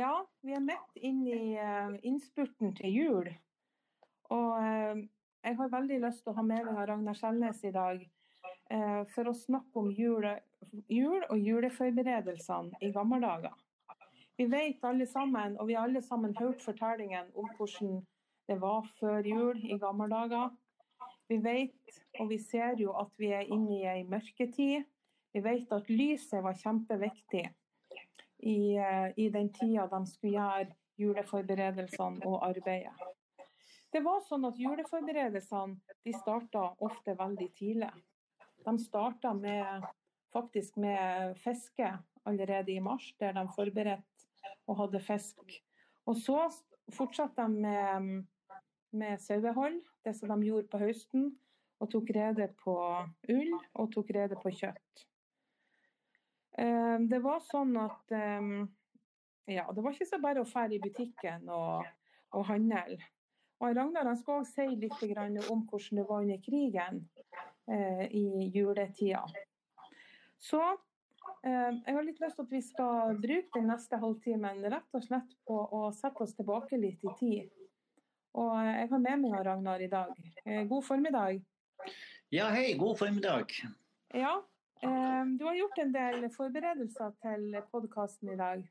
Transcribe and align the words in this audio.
Ja, 0.00 0.26
vi 0.40 0.54
er 0.56 0.62
midt 0.64 0.94
inn 0.96 1.24
i 1.28 1.58
uh, 1.60 1.92
innspurten 2.06 2.70
til 2.78 2.94
jul. 2.94 3.26
Og 4.32 4.52
uh, 4.56 5.00
jeg 5.44 5.58
har 5.58 5.72
veldig 5.74 5.98
lyst 6.06 6.22
til 6.24 6.32
å 6.32 6.36
ha 6.38 6.44
med 6.46 6.70
meg 6.70 6.86
Ragnar 6.88 7.18
Skjelnes 7.18 7.60
i 7.68 7.72
dag 7.74 8.00
uh, 8.72 9.02
for 9.12 9.28
å 9.28 9.34
snakke 9.36 9.82
om 9.82 9.90
jule, 9.92 10.38
jul 10.88 11.18
og 11.26 11.36
juleforberedelsene 11.36 12.80
i 12.80 12.92
gamle 12.94 13.20
dager. 13.26 13.58
Vi 14.40 14.48
vet 14.48 14.88
alle 14.88 15.04
sammen, 15.10 15.58
og 15.60 15.68
vi 15.68 15.76
har 15.76 15.90
alle 15.90 16.04
sammen 16.06 16.32
hørt 16.38 16.64
fortellingen 16.64 17.28
om 17.36 17.52
hvordan 17.58 18.00
det 18.48 18.56
var 18.62 18.88
før 19.02 19.26
jul 19.26 19.60
i 19.68 19.76
gamle 19.82 20.08
dager. 20.08 20.48
Vi 21.28 21.42
vet, 21.44 22.00
og 22.22 22.32
vi 22.32 22.40
ser 22.40 22.80
jo 22.80 22.96
at 22.96 23.12
vi 23.20 23.34
er 23.36 23.52
inne 23.52 23.82
i 23.82 23.86
ei 23.98 24.08
mørketid. 24.08 24.88
Vi 25.34 25.44
vet 25.44 25.76
at 25.76 25.92
lyset 25.92 26.40
var 26.46 26.56
kjempeviktig 26.56 27.50
i, 28.42 28.76
eh, 28.76 29.08
i 29.16 29.28
den 29.32 29.52
tida 29.52 29.86
de 29.90 30.00
skulle 30.06 30.36
gjøre 30.36 30.70
juleforberedelsene 31.00 32.26
og 32.28 32.44
arbeidet. 32.44 32.94
Det 33.90 34.02
var 34.04 34.20
sånn 34.22 34.46
at 34.46 34.58
Juleforberedelsene 34.60 35.96
de 36.06 36.12
starta 36.14 36.68
ofte 36.78 37.16
veldig 37.18 37.48
tidlig. 37.58 37.90
De 38.62 38.74
starta 38.78 39.32
med, 39.34 39.86
faktisk 40.30 40.76
med 40.78 41.34
fiske 41.42 41.88
allerede 42.28 42.70
i 42.70 42.80
mars, 42.84 43.08
der 43.18 43.34
de 43.34 43.46
forberedte 43.56 44.28
og 44.68 44.78
hadde 44.84 45.02
fisk. 45.02 45.56
Og 46.06 46.20
så 46.22 46.44
fortsatte 46.94 47.42
de 47.42 47.64
med, 47.66 48.26
med 48.92 49.22
sauehold, 49.24 49.80
det 50.04 50.14
som 50.16 50.30
de 50.30 50.50
gjorde 50.52 50.70
på 50.70 50.82
høsten. 50.84 51.32
Og 51.80 51.88
tok 51.88 52.10
rede 52.12 52.50
på 52.60 52.74
ull 53.32 53.54
og 53.80 53.86
tok 53.94 54.10
rede 54.12 54.36
på 54.36 54.52
kjøtt. 54.52 55.06
Ehm, 56.60 57.08
det 57.08 57.22
var 57.24 57.40
sånn 57.44 57.72
at 57.80 58.12
ehm, 58.12 58.68
ja, 59.50 59.64
det 59.72 59.82
var 59.82 59.94
ikke 59.94 60.08
så 60.08 60.20
bare 60.22 60.42
å 60.42 60.48
dra 60.48 60.66
i 60.76 60.82
butikken 60.82 61.48
og, 61.48 61.88
og 62.36 62.46
handle. 62.50 63.00
Og 63.60 63.74
Ragnar 63.76 64.08
han 64.08 64.16
skal 64.16 64.40
også 64.40 64.64
si 64.64 64.76
litt 64.80 65.02
om 65.52 65.64
hvordan 65.68 66.00
det 66.00 66.06
var 66.08 66.22
under 66.24 66.38
krigen 66.44 67.02
eh, 67.68 68.06
i 68.16 68.48
juletida. 68.54 69.24
Så 70.40 70.60
eh, 71.44 71.72
jeg 71.84 71.96
har 71.96 72.06
litt 72.06 72.20
lyst 72.22 72.38
til 72.38 72.46
at 72.46 72.54
vi 72.54 72.62
skal 72.64 73.18
bruke 73.20 73.58
den 73.58 73.68
neste 73.68 74.00
halvtimen 74.00 74.64
rett 74.64 74.96
og 74.96 75.04
slett 75.04 75.34
på 75.48 75.58
å 75.76 75.82
sette 75.96 76.24
oss 76.24 76.36
tilbake 76.38 76.80
litt 76.80 77.04
i 77.04 77.16
tid. 77.20 77.50
Og 78.40 78.54
jeg 78.64 78.88
har 78.92 79.02
med 79.02 79.24
meg 79.26 79.44
Ragnar 79.44 79.82
i 79.84 79.90
dag. 79.92 80.16
Eh, 80.44 80.62
god 80.70 80.86
formiddag. 80.86 81.42
Ja, 82.32 82.48
hei. 82.54 82.72
God 82.78 82.96
formiddag. 83.00 83.52
Ja, 84.14 84.38
du 84.80 85.44
har 85.44 85.56
gjort 85.58 85.78
en 85.82 85.92
del 85.92 86.28
forberedelser 86.34 87.16
til 87.24 87.58
podkasten 87.72 88.32
i 88.32 88.38
dag. 88.40 88.68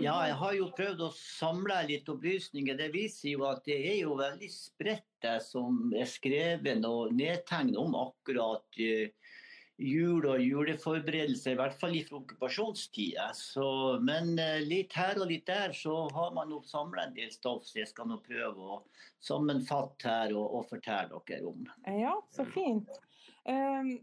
Ja, 0.00 0.14
jeg 0.24 0.36
har 0.40 0.54
jo 0.56 0.70
prøvd 0.72 1.02
å 1.04 1.10
samle 1.12 1.76
litt 1.90 2.08
opplysninger. 2.08 2.76
Det 2.78 2.88
viser 2.94 3.34
jo 3.34 3.44
at 3.50 3.66
det 3.66 3.76
er 3.90 3.98
jo 4.00 4.14
veldig 4.16 4.48
spredt 4.52 5.08
det 5.20 5.36
som 5.44 5.90
er 5.92 6.08
skrevet 6.08 6.86
og 6.88 7.12
nedtegnet 7.12 7.76
om 7.76 7.96
akkurat 7.98 8.80
uh, 8.80 9.34
jul 9.80 10.24
og 10.28 10.40
juleforberedelser, 10.40 11.52
i 11.52 11.60
hvert 11.60 11.76
fall 11.82 11.98
fra 12.06 12.20
okkupasjonstida. 12.20 13.28
Men 14.06 14.32
uh, 14.40 14.56
litt 14.64 14.96
her 14.96 15.20
og 15.20 15.28
litt 15.34 15.44
der 15.50 15.76
så 15.76 16.06
har 16.16 16.32
man 16.38 16.54
jo 16.54 16.62
samla 16.70 17.08
en 17.08 17.16
del 17.18 17.28
stoff, 17.34 17.66
så 17.68 17.82
jeg 17.82 17.92
skal 17.92 18.08
nå 18.08 18.22
prøve 18.24 18.72
å 18.78 18.80
sammenfatte 19.20 20.08
her 20.08 20.32
og, 20.32 20.46
og 20.62 20.68
fortelle 20.72 21.20
dere 21.28 21.52
om. 21.52 21.68
Ja, 21.92 22.16
så 22.32 22.48
fint. 22.48 22.88
Um, 23.44 23.98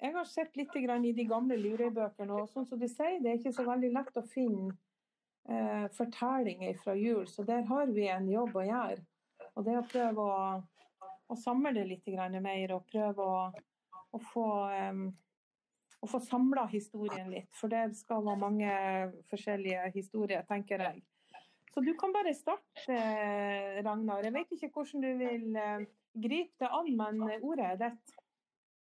jeg 0.00 0.12
har 0.12 0.24
sett 0.28 0.56
litt 0.56 0.74
i 0.76 1.12
de 1.16 1.24
gamle 1.24 1.56
lurebøkene, 1.56 2.42
og 2.42 2.50
sånn 2.52 2.66
som 2.68 2.80
du 2.80 2.88
sier, 2.88 3.20
det 3.22 3.30
er 3.30 3.38
ikke 3.40 3.54
så 3.56 3.64
veldig 3.64 3.92
lett 3.94 4.18
å 4.20 4.24
finne 4.28 4.74
eh, 5.48 5.86
fortellinger 5.96 6.76
fra 6.82 6.94
jul. 6.94 7.24
Så 7.28 7.46
der 7.48 7.64
har 7.70 7.86
vi 7.86 8.08
en 8.12 8.28
jobb 8.28 8.56
å 8.56 8.64
gjøre. 8.66 9.04
Og 9.56 9.64
det 9.64 9.76
å 9.78 9.86
prøve 9.88 10.26
å, 10.26 10.40
å 11.32 11.38
samle 11.40 11.72
det 11.76 11.86
litt 11.88 12.10
mer, 12.42 12.74
og 12.76 12.84
prøve 12.92 13.24
å, 13.24 13.38
å 14.12 14.20
få, 14.32 14.46
um, 14.68 15.06
å 16.04 16.08
få 16.12 16.20
samla 16.20 16.66
historien 16.68 17.30
litt. 17.32 17.48
For 17.56 17.72
det 17.72 17.96
skal 17.96 18.24
være 18.26 18.42
mange 18.42 18.72
forskjellige 19.30 19.90
historier, 19.94 20.44
tenker 20.44 20.84
jeg. 20.90 21.00
Så 21.72 21.80
du 21.84 21.94
kan 21.96 22.12
bare 22.12 22.34
starte, 22.36 23.00
Ragnar. 23.84 24.24
Jeg 24.24 24.36
vet 24.36 24.52
ikke 24.52 24.70
hvordan 24.76 25.02
du 25.04 25.10
vil 25.24 25.56
uh, 25.56 25.88
gripe 26.12 26.60
det 26.60 26.68
an, 26.68 26.92
men 27.00 27.24
ordet 27.40 27.72
er 27.72 27.82
ditt. 27.86 28.16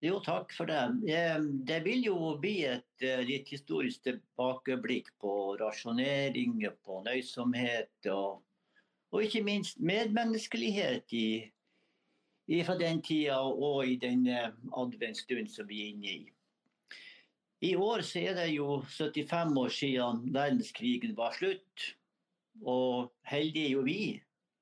Jo, 0.04 0.18
takk 0.20 0.50
for 0.52 0.68
det. 0.68 0.80
Eh, 1.08 1.38
det 1.64 1.78
vil 1.86 2.02
jo 2.04 2.34
bli 2.36 2.58
et 2.68 3.04
eh, 3.06 3.22
litt 3.24 3.48
historisk 3.48 4.02
tilbakeblikk 4.04 5.06
på 5.22 5.54
rasjonering, 5.56 6.58
på 6.84 6.98
nøysomhet 7.06 8.10
og, 8.12 8.42
og 9.14 9.24
ikke 9.24 9.40
minst 9.46 9.80
medmenneskelighet 9.80 11.14
i, 11.16 11.28
i, 12.52 12.60
fra 12.68 12.76
den 12.76 13.00
tida 13.06 13.38
og 13.48 13.88
i 13.88 13.96
den 14.02 14.28
adventsstund 14.28 15.48
som 15.54 15.70
vi 15.72 15.80
er 15.86 15.94
inne 15.94 16.12
i. 16.12 16.28
I 17.64 17.72
år 17.80 18.04
så 18.04 18.26
er 18.28 18.36
det 18.42 18.50
jo 18.52 18.82
75 18.84 19.56
år 19.56 19.74
siden 19.80 20.22
verdenskrigen 20.36 21.16
var 21.16 21.32
slutt. 21.40 21.88
Og 22.60 23.08
heldige 23.24 23.70
er 23.70 23.76
jo 23.78 23.88
vi 23.88 24.00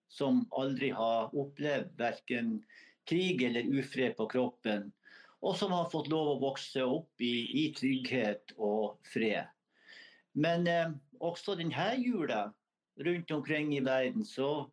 som 0.07 0.45
aldri 0.55 0.95
har 0.95 1.35
opplevd 1.35 1.97
verken 1.99 2.61
krig 3.11 3.43
eller 3.43 3.67
ufred 3.81 4.15
på 4.15 4.31
kroppen 4.31 4.93
og 5.43 5.57
som 5.59 5.75
har 5.75 5.91
fått 5.91 6.11
lov 6.13 6.37
å 6.37 6.41
vokse 6.43 6.85
opp 6.87 7.23
i, 7.23 7.65
i 7.65 7.65
trygghet 7.75 8.55
og 8.59 8.99
fred. 9.13 9.51
Men 10.39 10.67
eh, 10.71 10.93
også 11.21 11.57
denne 11.59 11.89
jula 11.99 12.47
rundt 13.03 13.31
omkring 13.35 13.73
i 13.77 13.83
verden 13.85 14.25
så 14.25 14.69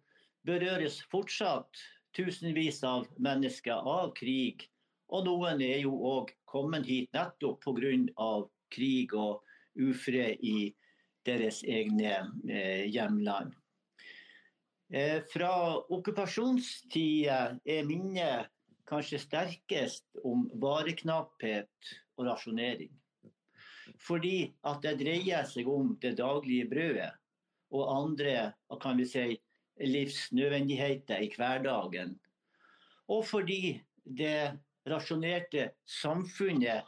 berøres 0.47 1.01
fortsatt 1.11 1.81
tusenvis 2.15 2.83
av 2.87 3.07
mennesker 3.17 3.81
av 3.87 4.13
krig. 4.17 4.67
Og 5.09 5.25
noen 5.25 5.61
er 5.65 5.81
jo 5.81 5.95
òg 6.05 6.33
kommet 6.49 6.85
hit 6.89 7.09
nettopp 7.17 7.65
pga. 7.65 8.29
krig 8.69 9.13
og 9.17 9.41
ufred 9.81 10.37
i 10.45 10.69
deres 11.25 11.63
egne 11.63 12.29
eh, 12.49 12.85
hjemland. 12.85 13.53
Eh, 14.93 15.21
fra 15.33 15.77
okkupasjonstida 15.89 17.39
er 17.65 17.85
minnet 17.85 18.49
kanskje 18.89 19.21
sterkest 19.21 20.05
om 20.25 20.47
vareknapphet 20.61 21.93
og 22.17 22.25
rasjonering. 22.27 22.91
Fordi 23.99 24.51
at 24.69 24.83
det 24.85 24.97
dreier 25.01 25.47
seg 25.49 25.67
om 25.69 25.95
det 26.01 26.15
daglige 26.19 26.67
brødet 26.69 27.13
og 27.75 27.89
andre 27.93 28.51
kan 28.81 28.97
vi 28.97 29.05
si, 29.05 29.37
livsnødvendigheter 29.79 31.21
i 31.23 31.29
hverdagen. 31.35 32.15
Og 33.07 33.25
fordi 33.25 33.79
det 34.03 34.59
rasjonerte 34.89 35.69
samfunnet 35.87 36.87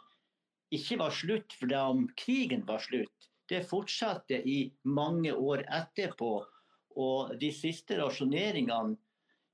ikke 0.75 0.98
var 1.00 1.13
slutt 1.15 1.53
fordi 1.59 1.75
om 1.75 2.07
krigen 2.18 2.65
var 2.68 2.81
slutt. 2.83 3.30
Det 3.50 3.65
fortsatte 3.68 4.42
i 4.48 4.71
mange 4.83 5.33
år 5.36 5.63
etterpå. 5.68 6.33
Og 7.00 7.31
de 7.39 7.51
siste 7.56 7.98
rasjoneringene 8.00 8.98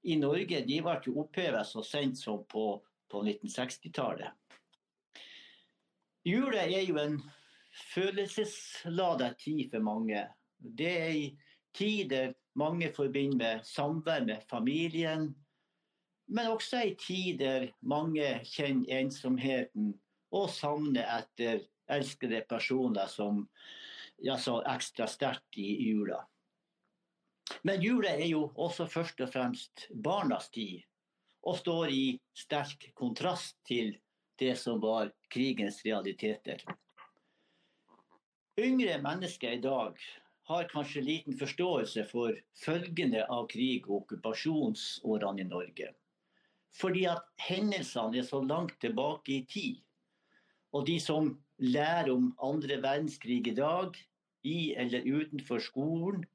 i 0.07 0.15
Norge 0.19 0.61
de 0.67 0.81
ble 0.83 0.97
jo 1.05 1.17
opphevet 1.23 1.67
så 1.67 1.83
sent 1.83 2.19
som 2.19 2.43
på, 2.47 2.67
på 3.11 3.23
1960-tallet. 3.23 4.31
Jula 6.27 6.63
er 6.65 6.83
jo 6.83 6.97
en 6.99 7.19
følelsesladet 7.93 9.37
tid 9.39 9.69
for 9.71 9.83
mange. 9.83 10.25
Det 10.57 10.91
er 10.91 11.09
ei 11.11 11.27
tid 11.77 12.09
der 12.11 12.33
mange 12.57 12.89
forbinder 12.95 13.59
med 13.59 13.67
samvær 13.67 14.25
med 14.25 14.47
familien, 14.49 15.29
men 16.27 16.51
også 16.51 16.81
ei 16.81 16.95
tid 16.99 17.39
der 17.39 17.67
mange 17.81 18.25
kjenner 18.49 19.03
ensomheten 19.03 19.93
og 20.35 20.49
savner 20.51 21.07
etter 21.19 21.61
elskede 21.87 22.41
personer 22.49 23.07
som 23.07 23.45
ja, 24.23 24.35
så 24.37 24.59
ekstra 24.67 25.07
sterkt 25.07 25.59
i 25.61 25.69
jula. 25.87 26.19
Men 27.63 27.81
jula 27.81 28.11
er 28.15 28.27
jo 28.27 28.47
også 28.55 28.87
først 28.91 29.21
og 29.23 29.31
fremst 29.33 29.87
barnas 30.03 30.49
tid, 30.53 30.83
og 31.47 31.57
står 31.59 31.93
i 31.93 32.03
sterk 32.35 32.89
kontrast 32.97 33.57
til 33.67 33.95
det 34.39 34.55
som 34.59 34.81
var 34.83 35.11
krigens 35.33 35.79
realiteter. 35.85 36.61
Yngre 38.57 38.97
mennesker 39.01 39.53
i 39.53 39.61
dag 39.61 39.99
har 40.49 40.69
kanskje 40.71 41.03
liten 41.05 41.35
forståelse 41.37 42.05
for 42.09 42.37
følgende 42.57 43.25
av 43.29 43.47
krig 43.51 43.87
og 43.87 44.03
okkupasjonsårene 44.03 45.43
i 45.43 45.49
Norge. 45.49 45.91
Fordi 46.77 47.03
at 47.09 47.25
hendelsene 47.41 48.21
er 48.21 48.27
så 48.27 48.39
langt 48.43 48.77
tilbake 48.81 49.33
i 49.39 49.43
tid. 49.49 49.81
Og 50.73 50.85
de 50.87 50.97
som 51.01 51.33
lærer 51.57 52.11
om 52.13 52.31
andre 52.43 52.79
verdenskrig 52.83 53.41
i 53.47 53.55
dag, 53.57 53.95
i 54.47 54.73
eller 54.77 55.05
utenfor 55.05 55.59
skolen, 55.63 56.25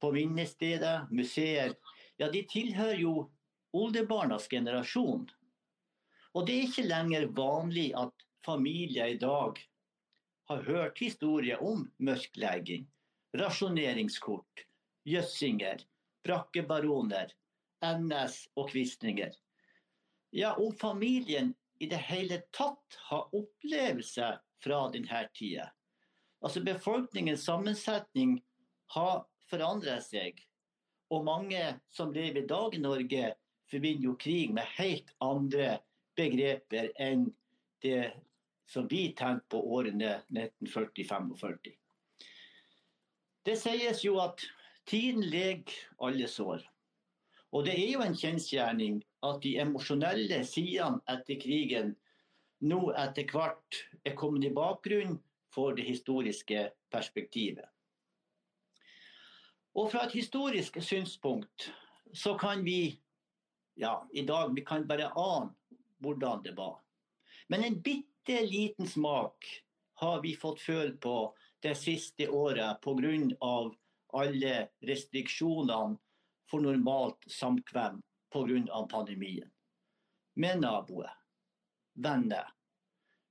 på 0.00 0.12
minnesteder, 0.12 1.06
museer, 1.10 1.74
ja, 2.20 2.28
de 2.30 2.42
tilhører 2.48 3.00
jo 3.00 3.14
oldebarnas 3.76 4.48
generasjon. 4.48 5.26
Og 6.34 6.46
det 6.46 6.56
er 6.56 6.68
ikke 6.68 6.86
lenger 6.88 7.28
vanlig 7.36 7.90
at 7.98 8.26
familier 8.46 9.14
i 9.14 9.18
dag 9.20 9.60
har 10.50 10.64
hørt 10.66 10.98
historier 10.98 11.62
om 11.62 11.84
mørklegging, 11.98 12.86
rasjoneringskort, 13.38 14.64
jøssinger, 15.06 15.84
brakkebaroner, 16.26 17.32
NS 17.84 18.42
og 18.56 18.70
quislinger. 18.72 19.32
Ja, 20.30 20.54
om 20.54 20.74
familien 20.76 21.54
i 21.80 21.88
det 21.90 22.02
hele 22.10 22.42
tatt 22.52 22.98
har 23.08 23.30
opplevelse 23.34 24.34
fra 24.62 24.80
denne 24.92 25.22
tida. 25.34 25.70
Altså 26.44 26.62
Befolkningens 26.64 27.44
sammensetning 27.44 28.38
har 28.94 29.24
forandret 29.50 30.04
seg. 30.06 30.40
Og 31.10 31.24
mange 31.26 31.60
som 31.90 32.12
lever 32.14 32.44
i 32.44 32.48
dag 32.48 32.74
i 32.74 32.82
Norge, 32.82 33.34
forbinder 33.70 34.08
jo 34.08 34.16
krig 34.18 34.54
med 34.54 34.66
helt 34.78 35.12
andre 35.22 35.76
begreper 36.18 36.90
enn 36.98 37.28
det 37.82 38.10
som 38.70 38.86
vi 38.90 39.10
tenkte 39.18 39.50
på 39.54 39.60
årene 39.76 40.20
1940-45. 40.30 41.72
Det 43.46 43.56
sies 43.58 44.04
jo 44.04 44.18
at 44.22 44.42
tiden 44.90 45.24
leger 45.32 45.74
alle 46.02 46.28
sår. 46.30 46.62
Og 47.50 47.66
det 47.66 47.74
er 47.74 47.88
jo 47.96 48.04
en 48.04 48.14
kjensgjerning 48.14 49.00
at 49.26 49.40
de 49.42 49.56
emosjonelle 49.62 50.44
sidene 50.46 51.02
etter 51.10 51.40
krigen 51.42 51.96
nå 52.60 52.92
etter 53.00 53.26
hvert 53.32 53.80
er 54.06 54.14
kommet 54.18 54.46
i 54.46 54.54
bakgrunnen 54.54 55.18
for 55.50 55.74
det 55.74 55.88
historiske 55.88 56.68
perspektivet. 56.92 57.66
Og 59.80 59.88
fra 59.88 60.04
et 60.04 60.12
historisk 60.12 60.76
synspunkt 60.84 61.70
så 62.12 62.34
kan 62.36 62.64
vi 62.64 63.00
ja, 63.80 63.94
i 64.12 64.26
dag 64.28 64.52
vi 64.52 64.64
kan 64.66 64.84
bare 64.88 65.08
ane 65.16 65.54
hvordan 66.04 66.42
det 66.44 66.52
var. 66.56 66.82
Men 67.48 67.64
en 67.64 67.78
bitte 67.82 68.42
liten 68.44 68.88
smak 68.88 69.46
har 70.02 70.20
vi 70.20 70.34
fått 70.36 70.60
føle 70.60 70.96
på 71.00 71.32
det 71.64 71.74
siste 71.80 72.28
året 72.28 72.80
pga. 72.84 73.70
alle 74.12 74.68
restriksjonene 74.84 75.96
for 76.50 76.60
normalt 76.60 77.24
samkvem 77.30 78.02
pga. 78.32 78.86
pandemien. 78.90 79.50
Med 80.34 80.60
naboer, 80.60 81.10
venner. 81.94 82.52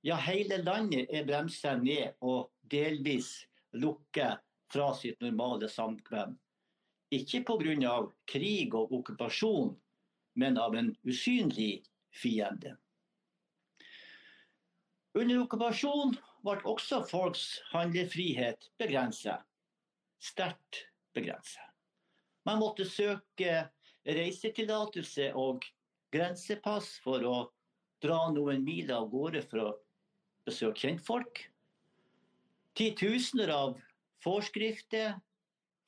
Ja, 0.02 0.16
hele 0.16 0.62
landet 0.62 1.06
er 1.10 1.24
bremsa 1.24 1.76
ned 1.76 2.14
og 2.20 2.50
delvis 2.62 3.46
lukket 3.72 4.40
fra 4.72 4.92
sitt 4.94 5.20
normale 5.20 5.68
samkvem. 5.68 6.36
Ikke 7.10 7.42
pga. 7.42 7.94
krig 8.26 8.74
og 8.74 8.92
okkupasjon, 8.92 9.74
men 10.34 10.58
av 10.58 10.76
en 10.78 10.94
usynlig 11.02 11.82
fiende. 12.14 12.76
Under 15.18 15.40
okkupasjon 15.42 16.14
ble 16.46 16.60
også 16.70 17.02
folks 17.02 17.58
handlefrihet 17.72 18.70
begrenset. 18.78 19.42
Sterkt 20.22 20.84
begrenset. 21.16 21.66
Man 22.46 22.60
måtte 22.62 22.86
søke 22.86 23.66
reisetillatelse 24.06 25.32
og 25.34 25.66
grensepass 26.14 26.94
for 27.04 27.26
å 27.26 27.36
dra 28.00 28.20
noen 28.32 28.62
miler 28.64 29.00
av 29.00 29.10
gårde 29.12 29.42
for 29.50 29.64
å 29.64 29.70
besøke 30.46 30.86
kjentfolk. 30.86 31.42
Titusener 32.78 33.50
av 33.52 33.76
forskrifter, 34.24 35.18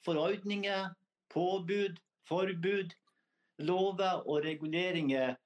forordninger, 0.04 0.90
påbud, 1.32 2.00
forbud, 2.28 2.94
lover 3.58 4.22
og 4.26 4.44
reguleringer 4.44 5.36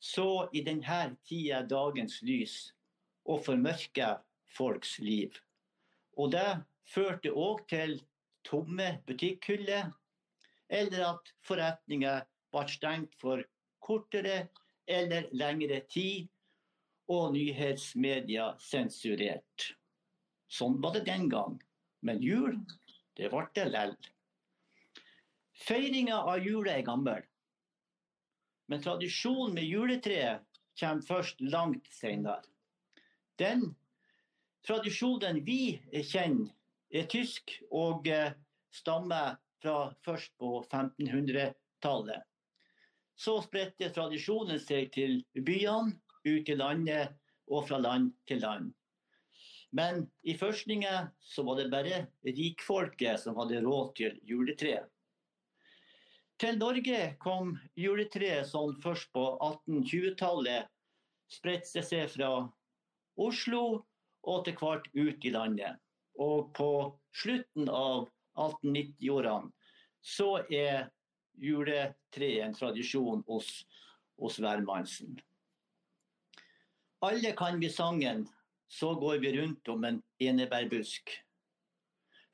så 0.00 0.48
i 0.54 0.62
denne 0.62 1.16
tida 1.26 1.62
dagens 1.66 2.20
lys 2.22 2.56
og 3.26 3.42
formørke 3.44 4.14
folks 4.56 4.98
liv. 5.02 5.34
Og 6.18 6.32
det 6.32 6.62
førte 6.88 7.32
òg 7.34 7.64
til 7.70 7.98
tomme 8.46 8.98
butikkhyller, 9.06 9.90
eller 10.68 11.04
at 11.10 11.32
forretninger 11.46 12.24
ble 12.52 12.64
stengt 12.70 13.14
for 13.20 13.42
kortere 13.84 14.48
eller 14.88 15.28
lengre 15.32 15.82
tid, 15.90 16.28
og 17.08 17.32
nyhetsmedia 17.32 18.50
sensurert. 18.60 19.70
Sånn 20.52 20.76
var 20.82 20.92
det 20.96 21.06
den 21.06 21.28
gang. 21.32 21.54
Men 22.00 22.22
jul, 22.22 22.58
det 23.18 23.30
ble 23.32 23.46
det 23.54 23.66
lell. 23.72 23.96
Feiringa 25.66 26.20
av 26.22 26.44
jula 26.46 26.76
er 26.76 26.86
gammel. 26.86 27.24
Men 28.68 28.82
tradisjonen 28.84 29.56
med 29.56 29.66
juletreet 29.66 30.44
kommer 30.78 31.02
først 31.02 31.40
langt 31.40 31.88
senere. 31.90 32.42
Den 33.38 33.72
tradisjonen 34.66 35.42
vi 35.46 35.78
kjenner, 36.04 36.52
er 36.88 37.04
tysk 37.10 37.52
og 37.74 38.06
eh, 38.08 38.32
stammer 38.72 39.36
fra 39.60 39.90
først 40.06 40.32
på 40.40 40.62
1500-tallet. 40.62 42.22
Så 43.18 43.40
spredte 43.44 43.90
tradisjonen 43.92 44.60
seg 44.62 44.92
til 44.94 45.18
byene, 45.34 45.98
ut 46.24 46.48
i 46.48 46.56
landet 46.56 47.16
og 47.48 47.66
fra 47.68 47.78
land 47.82 48.12
til 48.28 48.40
land. 48.44 48.70
Men 49.70 50.06
i 50.22 50.34
førstninga 50.38 51.10
så 51.20 51.44
var 51.44 51.58
det 51.58 51.68
bare 51.72 52.06
rikfolket 52.24 53.20
som 53.20 53.36
hadde 53.40 53.60
råd 53.64 53.90
til 53.98 54.16
juletre. 54.24 54.86
Til 56.38 56.58
Norge 56.60 57.00
kom 57.20 57.56
juletreet 57.76 58.48
sånn 58.48 58.76
først 58.80 59.10
på 59.12 59.24
1820-tallet. 59.42 60.70
Spredte 61.28 61.82
seg 61.84 62.06
fra 62.12 62.30
Oslo 63.18 63.62
og 64.28 64.44
til 64.46 64.56
hvert 64.60 64.86
ut 64.94 65.26
i 65.26 65.34
landet. 65.34 65.76
Og 66.18 66.48
på 66.56 66.70
slutten 67.14 67.68
av 67.68 68.06
1890-årene 68.38 69.52
så 69.98 70.30
er 70.46 70.88
juletreet 71.42 72.46
en 72.46 72.54
tradisjon 72.56 73.24
hos, 73.26 73.50
hos 74.18 74.38
hvermannsen. 74.40 75.18
Alle 77.04 77.34
kan 77.38 77.58
vi 77.60 77.68
sangen 77.70 78.24
'Så 78.68 78.94
går 78.94 79.18
vi 79.18 79.32
rundt 79.40 79.68
om 79.68 79.84
en 79.84 80.02
enebærbusk'. 80.20 81.22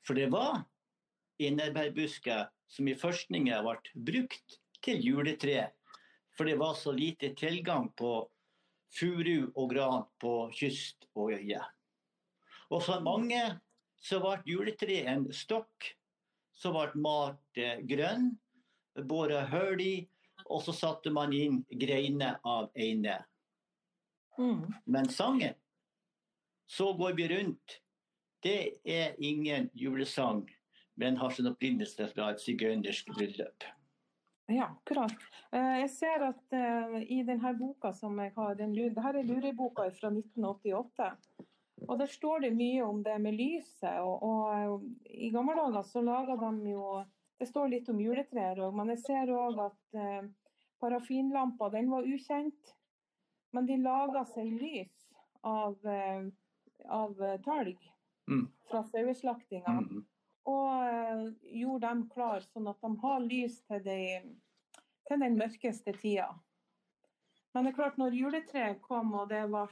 For 0.07 0.13
det 0.13 0.31
var 0.31 0.65
enebærbusker 1.39 2.49
som 2.67 2.87
i 2.87 2.95
førstningen 2.95 3.63
ble 3.65 4.03
brukt 4.11 4.59
til 4.83 5.01
juletre, 5.01 5.71
for 6.37 6.45
det 6.45 6.59
var 6.59 6.73
så 6.73 6.91
lite 6.91 7.33
tilgang 7.35 7.89
på 7.97 8.29
furu 8.99 9.51
og 9.55 9.69
gran 9.73 10.03
på 10.19 10.51
kyst 10.53 11.07
og 11.15 11.31
øye. 11.33 11.61
Og 12.69 12.83
for 12.83 12.99
mange 12.99 13.41
så 14.01 14.19
ble 14.21 14.41
juletreet 14.45 15.09
en 15.09 15.27
stokk 15.33 15.93
som 16.55 16.75
ble 16.75 17.01
malt 17.01 17.59
eh, 17.59 17.81
grønn, 17.87 18.33
båret 19.09 19.49
hull 19.51 19.81
i, 19.81 19.95
og 20.45 20.61
så 20.63 20.75
satte 20.75 21.11
man 21.13 21.33
inn 21.33 21.63
greiner 21.71 22.37
av 22.45 22.69
eine. 22.77 23.17
Mm. 24.37 24.67
Men 24.85 25.09
sangen, 25.09 25.55
så 26.67 26.93
går 26.93 27.13
vi 27.17 27.27
rundt, 27.31 27.79
det 28.45 28.77
er 28.83 29.15
ingen 29.17 29.69
julesang, 29.73 30.45
men 30.95 31.17
har 31.17 31.29
sin 31.33 31.49
opprinnelse 31.49 32.07
fra 32.13 32.29
et 32.33 32.43
sigøynersk 32.43 33.09
bryllup. 33.15 33.65
Ja, 34.47 34.67
akkurat. 34.69 35.15
Eh, 35.51 35.79
jeg 35.79 35.89
ser 35.89 36.23
at 36.27 36.53
uh, 36.53 36.99
i 37.01 37.23
denne 37.25 37.53
boka 37.57 37.89
som 37.97 38.19
jeg 38.21 38.33
har, 38.35 38.53
den, 38.59 38.75
dette 38.77 39.01
er 39.09 39.25
lureboka 39.25 39.87
fra 39.97 40.11
1988. 40.13 41.09
Og 41.87 41.97
der 41.99 42.09
står 42.09 42.45
det 42.45 42.51
mye 42.55 42.85
om 42.85 43.01
det 43.03 43.17
med 43.21 43.35
lyset. 43.39 43.97
Og, 44.05 44.21
og 44.21 44.85
I 45.09 45.31
gamle 45.33 45.57
dager 45.57 45.89
så 45.89 46.05
laga 46.05 46.37
de 46.37 46.71
jo 46.71 47.03
Det 47.35 47.49
står 47.49 47.67
litt 47.67 47.89
om 47.91 47.97
juletrær 47.99 48.61
òg, 48.63 48.75
men 48.77 48.93
jeg 48.93 49.01
ser 49.01 49.31
òg 49.33 49.57
at 49.65 49.97
uh, 49.97 50.29
parafinlampa 50.79 51.67
den 51.73 51.89
var 51.91 52.05
ukjent. 52.07 52.75
Men 53.51 53.65
de 53.67 53.81
laga 53.81 54.23
seg 54.29 54.53
lys 54.55 54.93
av, 55.43 55.75
av 56.91 57.21
talg 57.45 57.77
mm. 58.29 58.45
fra 58.69 58.83
saueslaktinga. 58.89 59.79
Mm 59.81 60.03
og 60.45 60.73
eh, 60.87 61.21
gjorde 61.59 61.87
dem 61.87 62.03
klar, 62.13 62.43
sånn 62.53 62.69
at 62.69 62.81
de 62.81 62.91
har 63.01 63.23
lys 63.23 63.59
til, 63.65 63.81
de, 63.85 64.01
til 65.09 65.23
den 65.23 65.39
mørkeste 65.39 65.95
tida. 65.97 66.29
Men 67.53 67.65
det 67.65 67.73
er 67.73 67.79
klart, 67.79 67.97
når 67.97 68.17
juletreet 68.19 68.83
kom 68.83 69.13
og 69.17 69.31
det 69.31 69.45
ble 69.49 69.65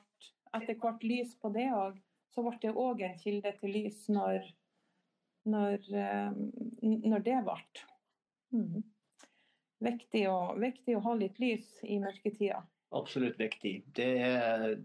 etter 0.58 0.78
hvert 0.80 1.06
lys 1.06 1.36
på 1.42 1.52
det 1.54 1.68
òg, 1.76 2.00
så 2.34 2.46
ble 2.46 2.58
det 2.64 2.74
òg 2.74 3.04
en 3.06 3.18
kilde 3.22 3.52
til 3.60 3.74
lys 3.76 4.08
når, 4.14 4.48
når, 5.54 5.78
eh, 5.94 6.42
når 6.82 7.26
det 7.28 7.40
ble. 7.46 7.58
Mm. 8.54 8.84
Viktig, 9.84 10.24
å, 10.32 10.56
viktig, 10.58 10.96
å, 10.98 11.04
ha 11.06 11.18
litt 11.20 11.42
lys 11.44 11.70
i 11.84 12.00
mørketida. 12.02 12.64
Absolutt 12.94 13.40
viktig. 13.40 13.74
Det, 13.98 14.10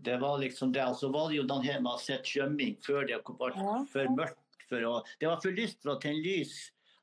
det 0.02 0.16
var 0.22 0.38
liksom 0.40 0.72
det. 0.72 0.82
Altså 0.84 1.10
var 1.12 1.28
det 1.28 1.36
jo 1.42 1.46
den 1.48 1.64
her 1.66 1.80
med 1.84 1.92
å 1.92 2.00
sette 2.00 2.28
skjømming 2.28 2.78
før 2.84 3.04
det 3.08 3.20
var 3.26 3.54
ja, 3.56 3.78
for 3.92 4.10
mørkt 4.16 4.66
for 4.68 4.84
å 4.84 4.98
Det 5.20 5.28
var 5.28 5.40
for 5.44 5.56
lyst 5.56 5.82
for 5.84 5.94
å 5.94 6.00
tenne 6.00 6.24
lys. 6.24 6.56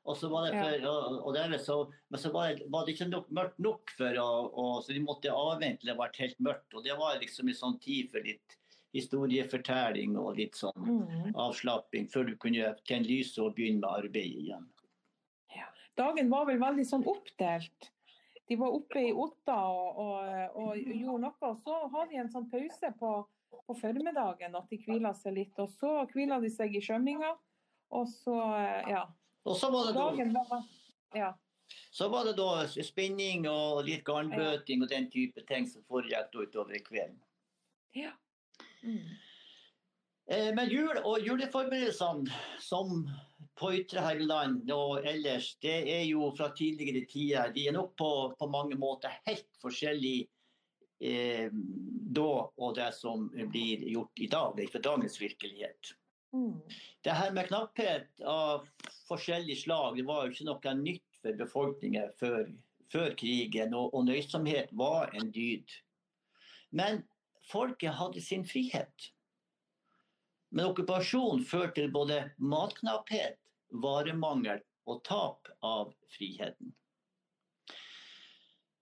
Og 0.06 0.14
så 0.18 0.30
var 0.30 0.46
det 0.46 0.58
for, 0.58 0.84
og, 0.86 1.16
og 1.26 1.32
dermed 1.34 1.62
så, 1.62 1.80
men 2.14 2.22
så 2.22 2.30
var 2.34 2.52
det, 2.54 2.68
var 2.70 2.86
det 2.86 2.94
ikke 2.94 3.08
nok, 3.10 3.30
mørkt 3.34 3.58
nok 3.58 3.94
for 3.98 4.18
å, 4.22 4.28
og, 4.52 4.76
Så 4.86 4.94
de 4.94 5.02
måtte 5.02 5.32
avvente 5.34 5.82
til 5.82 5.90
det 5.90 5.98
ble 5.98 6.10
helt 6.20 6.38
mørkt. 6.46 6.76
Og 6.78 6.86
det 6.86 6.94
var 6.98 7.18
liksom 7.22 7.50
en 7.50 7.58
sånn 7.58 7.80
tid 7.82 8.12
for 8.14 8.26
litt 8.26 8.58
historiefortelling 8.96 10.14
og 10.18 10.38
litt 10.38 10.56
sånn 10.56 10.86
Mm. 10.86 11.34
avslapping 11.34 12.06
før 12.08 12.30
du 12.30 12.36
kunne 12.40 12.70
tenne 12.86 13.06
lyset 13.08 13.42
og 13.42 13.54
begynne 13.56 13.82
med 13.82 13.90
arbeidet 13.90 14.46
igjen. 14.46 14.66
Dagen 15.96 16.28
var 16.28 16.44
vel 16.44 16.58
veldig 16.60 16.84
sånn 16.84 17.06
oppdelt. 17.08 17.90
De 18.48 18.56
var 18.56 18.74
oppe 18.76 19.00
i 19.08 19.12
Otta 19.12 19.56
og, 19.68 19.96
og, 19.98 20.58
og 20.62 20.76
gjorde 20.78 21.22
noe, 21.24 21.48
og 21.48 21.56
så 21.64 21.78
hadde 21.94 22.10
de 22.12 22.20
en 22.22 22.30
sånn 22.30 22.46
pause 22.50 22.92
på, 23.00 23.10
på 23.66 23.76
formiddagen, 23.80 24.54
at 24.54 24.70
de 24.70 24.78
hviler 24.84 25.16
seg 25.18 25.34
litt. 25.34 25.58
Og 25.58 25.72
så 25.80 25.96
hviler 26.12 26.44
de 26.44 26.50
seg 26.54 26.76
i 26.78 26.82
svømminga, 26.84 27.32
og 27.96 28.06
så, 28.10 28.36
eh, 28.60 28.92
ja. 28.94 29.02
Og 29.46 29.58
så 29.58 29.70
var 29.74 29.88
det 29.88 29.96
da, 29.96 30.06
Dagen 30.10 30.32
var 30.36 30.64
Ja. 31.14 31.32
så 31.90 32.08
var 32.08 32.24
det 32.26 32.36
da 32.38 32.66
spinning 32.66 33.48
og 33.50 33.84
litt 33.86 34.04
garnbøting 34.06 34.82
og 34.82 34.90
den 34.90 35.10
type 35.10 35.42
ting 35.46 35.66
som 35.66 35.82
foregikk 35.90 36.30
utover 36.34 36.46
utover 36.46 36.82
kvelden. 36.86 37.20
ja. 37.94 38.12
Mm. 38.82 39.16
Men 40.54 40.68
jul 40.70 40.98
og 41.04 41.22
juleforberedelsene, 41.22 42.30
som 42.58 43.04
på 43.56 43.72
Ytre 43.72 44.02
Helgeland 44.04 44.70
og 44.72 45.06
ellers, 45.06 45.54
det 45.64 45.76
er 45.88 46.02
jo 46.04 46.28
fra 46.36 46.50
tidligere 46.56 47.06
tider. 47.08 47.52
De 47.54 47.66
er 47.68 47.76
nok 47.76 47.94
på, 47.96 48.10
på 48.38 48.48
mange 48.52 48.76
måter 48.78 49.14
helt 49.28 49.48
forskjellige 49.62 50.26
eh, 51.00 51.48
da 52.16 52.32
og 52.46 52.74
det 52.76 52.90
som 52.96 53.28
blir 53.32 53.86
gjort 53.92 54.20
i 54.20 54.28
dag, 54.32 54.60
for 54.72 54.84
dagens 54.84 55.16
virkelighet. 55.20 55.94
Mm. 56.36 56.60
Det 57.04 57.16
her 57.16 57.32
med 57.32 57.48
knapphet 57.48 58.20
av 58.28 58.68
forskjellig 59.08 59.56
slag, 59.62 59.96
det 59.96 60.06
var 60.08 60.26
jo 60.26 60.34
ikke 60.34 60.48
noe 60.50 60.76
nytt 60.82 61.20
for 61.22 61.40
befolkningen 61.40 62.14
før, 62.20 62.48
før 62.92 63.16
krigen, 63.16 63.74
og, 63.74 63.94
og 63.94 64.08
nøysomhet 64.10 64.72
var 64.76 65.14
en 65.16 65.32
dyd. 65.32 65.70
Men 66.76 67.04
folket 67.48 67.96
hadde 67.96 68.20
sin 68.20 68.44
frihet. 68.44 69.12
Men 70.52 70.70
okkupasjon 70.70 71.42
førte 71.44 71.80
til 71.80 71.90
både 71.92 72.20
matknapphet, 72.38 73.40
varemangel 73.70 74.62
og 74.86 75.02
tap 75.04 75.48
av 75.66 75.94
friheten. 76.16 76.74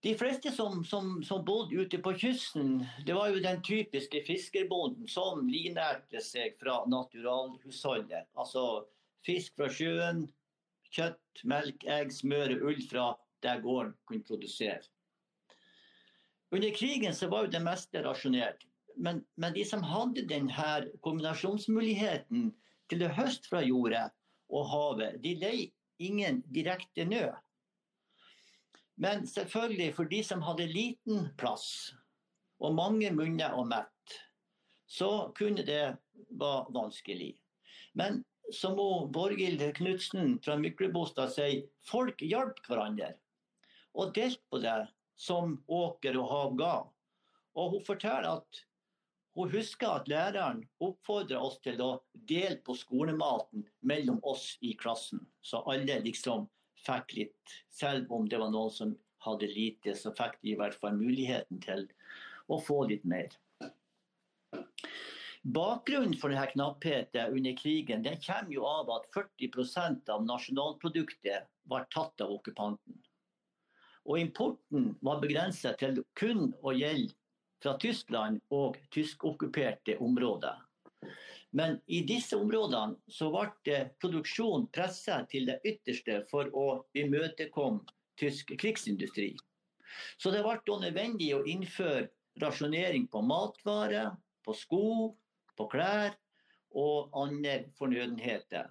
De 0.05 0.11
fleste 0.13 0.51
som, 0.53 0.83
som, 0.85 1.23
som 1.25 1.45
bodde 1.45 1.81
ute 1.81 1.97
på 1.97 2.11
kysten, 2.21 2.83
det 3.07 3.15
var 3.17 3.31
jo 3.33 3.41
den 3.41 3.61
typiske 3.65 4.21
fiskerbonden 4.27 5.07
som 5.09 5.47
linerte 5.49 6.21
seg 6.21 6.59
fra 6.61 6.83
naturalhusholdet. 6.85 8.27
Altså 8.37 8.85
fisk 9.25 9.55
fra 9.57 9.69
sjøen, 9.73 10.27
kjøtt, 10.93 11.41
melk, 11.49 11.87
egg, 11.89 12.13
smør 12.13 12.53
og 12.59 12.67
ull 12.69 12.83
fra 12.85 13.07
der 13.41 13.63
gården 13.63 13.95
kunne 14.05 14.27
produsere. 14.29 14.85
Under 16.53 16.69
krigen 16.77 17.17
så 17.17 17.27
var 17.31 17.47
jo 17.47 17.55
det 17.55 17.63
meste 17.65 18.03
rasjonert. 18.05 18.61
Men, 18.95 19.23
men 19.35 19.57
de 19.57 19.65
som 19.65 19.81
hadde 19.83 20.27
denne 20.29 20.75
kombinasjonsmuligheten 21.03 22.51
til 22.93 23.03
å 23.03 23.11
høste 23.17 23.49
fra 23.49 23.65
jordet 23.65 24.05
og 24.49 24.69
havet, 24.69 25.19
de 25.23 25.33
lei 25.39 25.57
ingen 25.99 26.41
direkte 26.53 27.05
nød. 27.05 27.33
Men 28.95 29.25
selvfølgelig 29.27 29.93
for 29.95 30.07
de 30.11 30.21
som 30.23 30.43
hadde 30.45 30.67
liten 30.71 31.29
plass 31.39 31.95
og 32.63 32.75
mange 32.75 33.11
munner 33.11 33.55
å 33.55 33.65
mette, 33.67 34.21
så 34.87 35.31
kunne 35.35 35.65
det 35.67 35.97
være 36.39 36.71
vanskelig. 36.75 37.33
Men 37.97 38.21
som 38.53 38.77
Borghild 39.11 39.63
Knutsen 39.75 40.37
fra 40.45 40.55
Myklebostad 40.61 41.33
sier, 41.33 41.65
folk 41.89 42.21
hjalp 42.21 42.61
hverandre. 42.69 43.15
Og 43.95 44.13
delte 44.15 44.43
på 44.51 44.61
det 44.63 44.77
som 45.17 45.57
åker 45.71 46.19
og 46.19 46.29
hav 46.31 46.55
ga. 46.59 46.75
Og 47.55 47.75
hun 47.75 47.85
forteller 47.87 48.37
at 48.37 48.61
hun 49.35 49.51
husker 49.51 49.89
at 49.91 50.07
læreren 50.07 50.61
oppfordra 50.79 51.41
oss 51.43 51.57
til 51.63 51.81
å 51.83 51.89
dele 52.29 52.57
på 52.63 52.75
skolematen 52.79 53.65
mellom 53.83 54.21
oss 54.23 54.53
i 54.63 54.71
klassen. 54.79 55.19
Så 55.43 55.59
alle 55.71 55.99
liksom 56.05 56.47
fikk 56.85 57.17
litt. 57.17 57.55
Selv 57.67 58.11
om 58.15 58.29
det 58.31 58.39
var 58.39 58.53
noen 58.53 58.71
som 58.71 58.93
hadde 59.25 59.49
lite, 59.51 59.95
så 59.97 60.13
fikk 60.15 60.39
de 60.41 60.53
i 60.53 60.59
hvert 60.59 60.77
fall 60.79 60.95
muligheten 60.95 61.59
til 61.63 61.87
å 62.47 62.61
få 62.61 62.85
litt 62.91 63.03
mer. 63.03 63.33
Bakgrunnen 65.45 66.15
for 66.17 66.33
denne 66.33 66.47
knappheten 66.49 67.35
under 67.35 67.57
krigen 67.59 68.05
den 68.05 68.17
kommer 68.23 68.55
jo 68.55 68.63
av 68.65 68.89
at 68.95 69.11
40% 69.13 70.09
av 70.15 70.23
nasjonalproduktet 70.25 71.51
var 71.69 71.85
tatt 71.93 72.23
av 72.23 72.31
okkupanten. 72.39 72.97
Og 74.05 74.21
importen 74.21 74.93
var 75.05 75.21
begrenset 75.21 75.77
til 75.81 76.01
kun 76.17 76.51
å 76.63 76.73
gjelde 76.77 77.13
fra 77.65 77.77
Tyskland 77.81 78.41
og 78.53 78.77
tyskokkuperte 78.93 79.97
områder. 79.97 80.61
Men 81.55 81.79
i 81.87 82.03
disse 82.05 82.37
områdene 82.37 82.99
så 83.09 83.31
ble 83.33 83.77
produksjonen 84.03 84.67
presset 84.75 85.31
til 85.31 85.47
det 85.49 85.61
ytterste 85.65 86.19
for 86.29 86.51
å 86.53 86.65
imøtekomme 86.93 87.81
tysk 88.21 88.53
krigsindustri. 88.61 89.31
Så 90.21 90.29
det 90.35 90.43
ble 90.45 90.77
nødvendig 90.83 91.31
å 91.33 91.45
innføre 91.49 92.09
rasjonering 92.43 93.07
på 93.09 93.23
matvarer, 93.25 94.11
på 94.45 94.53
sko, 94.53 95.15
på 95.55 95.67
klær 95.71 96.13
og 96.75 97.15
andre 97.17 97.63
fornødenheter. 97.79 98.67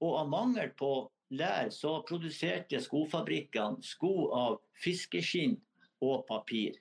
Og 0.00 0.16
av 0.22 0.30
mangel 0.30 0.70
på 0.78 0.92
lær 1.34 1.68
så 1.74 1.98
produserte 2.08 2.80
skofabrikkene 2.80 3.82
sko 3.84 4.30
av 4.32 4.60
fiskeskinn 4.80 5.58
og 6.00 6.24
papir. 6.30 6.78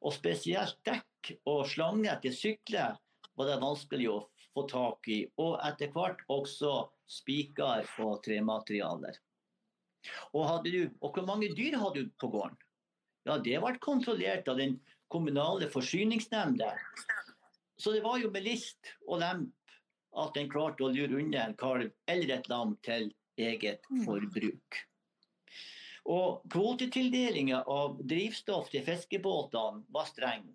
Og 0.00 0.14
spesielt 0.16 0.78
dekk 0.86 1.34
og 1.50 1.66
slanger 1.68 2.20
til 2.22 2.34
sykler 2.34 2.96
var 3.36 3.48
det 3.48 3.60
vanskelig 3.62 4.08
å 4.10 4.18
få 4.54 4.64
tak 4.70 5.08
i. 5.12 5.20
Og 5.40 5.58
etter 5.66 5.92
hvert 5.94 6.22
også 6.32 6.88
spiker 7.10 7.86
og 8.04 8.22
trematerialer. 8.24 9.18
Og, 10.32 10.44
hadde 10.46 10.72
du, 10.72 10.82
og 11.04 11.12
hvor 11.12 11.26
mange 11.28 11.50
dyr 11.56 11.76
hadde 11.80 12.06
du 12.06 12.12
på 12.20 12.30
gården? 12.32 12.56
Ja, 13.28 13.36
det 13.36 13.58
ble 13.60 13.76
kontrollert 13.84 14.48
av 14.48 14.60
den 14.60 14.78
kommunale 15.12 15.68
forsyningsnemnda. 15.68 16.72
Så 17.80 17.92
det 17.92 18.04
var 18.04 18.20
jo 18.20 18.30
med 18.32 18.46
list 18.46 18.94
og 19.06 19.20
lemp 19.20 19.74
at 20.20 20.36
en 20.40 20.48
klarte 20.50 20.86
å 20.86 20.92
lure 20.92 21.20
unna 21.20 21.44
en 21.46 21.56
kalv 21.60 21.90
eller 22.10 22.38
et 22.38 22.48
lam 22.50 22.74
til 22.86 23.10
eget 23.40 23.84
forbruk. 24.06 24.80
Og 26.08 26.42
Kvotetildelinga 26.52 27.62
av 27.68 27.98
drivstoff 28.08 28.70
til 28.72 28.84
fiskebåtene 28.86 29.84
var 29.92 30.08
streng. 30.08 30.46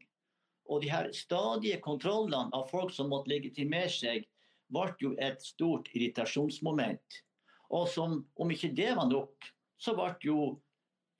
Og 0.65 0.81
de 0.81 0.89
her 0.89 1.11
stadige 1.13 1.77
kontrollene 1.81 2.49
av 2.57 2.69
folk 2.71 2.93
som 2.93 3.11
måtte 3.13 3.29
legitimere 3.29 3.91
seg, 3.93 4.25
ble 4.73 4.89
jo 4.99 5.13
et 5.21 5.41
stort 5.45 5.91
irritasjonsmoment. 5.93 7.21
Og 7.69 7.85
som, 7.89 8.23
om 8.35 8.51
ikke 8.51 8.73
det 8.73 8.95
var 8.97 9.05
nok, 9.09 9.51
så 9.77 9.93
ble 9.97 10.09
jo 10.25 10.39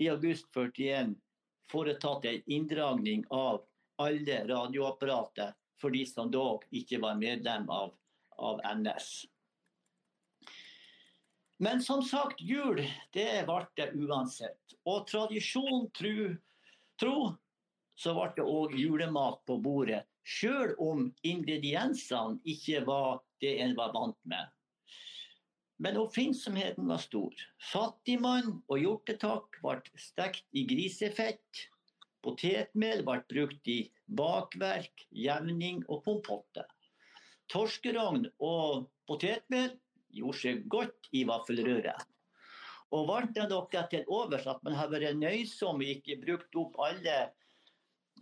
i 0.02 0.10
august 0.10 0.50
41 0.54 1.14
foretatt 1.72 2.26
en 2.26 2.42
inndragning 2.52 3.24
av 3.30 3.62
alle 4.02 4.42
radioapparater 4.50 5.54
for 5.82 5.94
de 5.94 6.04
som 6.10 6.32
dog 6.32 6.66
ikke 6.72 7.00
var 7.04 7.18
medlem 7.20 7.70
av, 7.70 7.94
av 8.38 8.62
NS. 8.76 9.26
Men 11.58 11.82
som 11.82 12.04
sagt, 12.04 12.42
jul 12.42 12.82
det 13.16 13.46
ble 13.48 13.62
det 13.80 13.92
uansett. 13.96 14.76
Og 14.86 15.08
tradisjon 15.08 15.88
tro, 15.96 16.34
tro 17.00 17.20
så 17.96 18.16
ble 18.18 18.34
det 18.36 18.44
òg 18.44 18.76
julemat 18.76 19.40
på 19.48 19.58
bordet. 19.64 20.04
Sjøl 20.26 20.74
om 20.82 21.08
ingrediensene 21.24 22.42
ikke 22.50 22.82
var 22.88 23.22
det 23.44 23.54
en 23.64 23.76
var 23.78 23.94
vant 23.94 24.20
med. 24.28 24.52
Men 25.78 26.00
oppfinnsomheten 26.00 26.88
var 26.88 27.02
stor. 27.04 27.36
Fattigmann 27.72 28.62
og 28.68 28.80
hjortetakk 28.80 29.60
ble 29.64 29.80
stekt 30.00 30.48
i 30.56 30.66
grisefett. 30.68 31.66
Potetmel 32.26 33.04
ble 33.06 33.20
brukt 33.30 33.70
i 33.70 33.80
bakverk, 34.18 35.06
jevning 35.14 35.84
og 35.88 36.04
kompotte. 36.08 36.66
Torskerogn 37.52 38.26
og 38.42 38.88
potetmel 39.06 39.76
gjorde 40.16 40.42
seg 40.42 40.66
godt 40.72 41.10
i 41.14 41.24
vaffelrøret. 41.28 42.12
Og 42.96 43.08
ble 43.10 43.32
det 43.36 43.48
noe 43.52 43.86
til 43.92 44.06
overs 44.14 44.46
at 44.48 44.62
man 44.66 44.78
har 44.78 44.92
vært 44.92 45.18
nøysom 45.20 45.82
og 45.82 45.96
ikke 45.96 46.20
brukt 46.22 46.60
opp 46.62 46.78
alle 46.88 47.18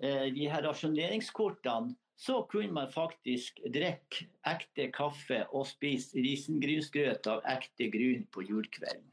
eh, 0.01 0.29
de 0.33 0.47
her 0.49 0.65
rasjoneringskortene, 0.65 1.93
så 2.15 2.43
kunne 2.49 2.71
man 2.71 2.91
faktisk 2.93 3.57
drikke 3.73 4.27
ekte 4.47 4.85
kaffe 4.93 5.41
og 5.51 5.65
spise 5.67 6.21
risengrynsgrøt 6.21 7.27
av 7.27 7.41
ekte 7.49 7.89
gryn 7.91 8.27
på 8.31 8.45
julekvelden. 8.45 9.09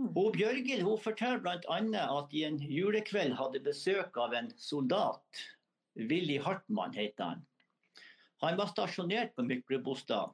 Og 0.00 0.32
Bjørgil 0.32 0.80
hun 0.86 0.98
forteller 0.98 1.42
bl.a. 1.44 1.78
at 2.16 2.32
i 2.32 2.46
en 2.48 2.56
julekveld 2.64 3.36
hadde 3.36 3.60
besøk 3.66 4.16
av 4.16 4.34
en 4.38 4.48
soldat. 4.56 5.42
Willy 6.08 6.38
Hartmann 6.40 6.96
het 6.96 7.20
han. 7.20 7.44
Han 8.40 8.56
var 8.56 8.70
stasjonert 8.70 9.34
på 9.36 9.44
Myklebostad. 9.44 10.32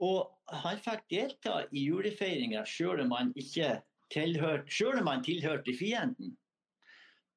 Og 0.00 0.30
han 0.64 0.80
fikk 0.80 1.04
delta 1.12 1.64
i 1.70 1.84
julefeiringa 1.84 2.64
sjøl 2.66 3.02
om 3.04 3.12
han 3.12 3.32
ikke 3.36 3.80
tilhørte, 4.12 4.72
selv 4.72 5.02
om 5.02 5.10
han 5.12 5.24
tilhørte 5.24 5.74
fienden. 5.76 6.36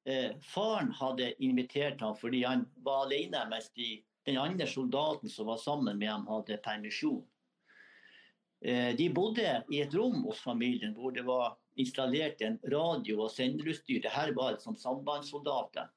eh, 0.06 0.36
faren 0.40 0.90
hadde 0.92 1.30
invitert 1.40 2.00
ham 2.00 2.16
fordi 2.16 2.42
han 2.44 2.66
var 2.84 3.06
alene 3.06 3.40
mens 3.48 3.70
de, 3.72 4.02
den 4.26 4.36
andre 4.36 4.66
soldaten 4.66 5.28
som 5.32 5.46
var 5.46 5.56
sammen 5.56 5.98
med 5.98 6.08
ham, 6.08 6.26
hadde 6.26 6.58
permisjon. 6.64 7.24
Eh, 8.60 8.96
de 8.96 9.08
bodde 9.10 9.64
i 9.72 9.80
et 9.80 9.94
rom 9.94 10.22
hos 10.24 10.40
familien 10.40 10.92
hvor 10.96 11.12
det 11.12 11.24
var 11.24 11.56
installert 11.76 12.42
en 12.42 12.58
radio 12.72 13.22
og 13.24 13.30
senderutstyr. 13.30 14.00
Dette 14.04 14.34
var 14.36 14.56
som 14.60 14.76
sambandssoldater. 14.76 15.88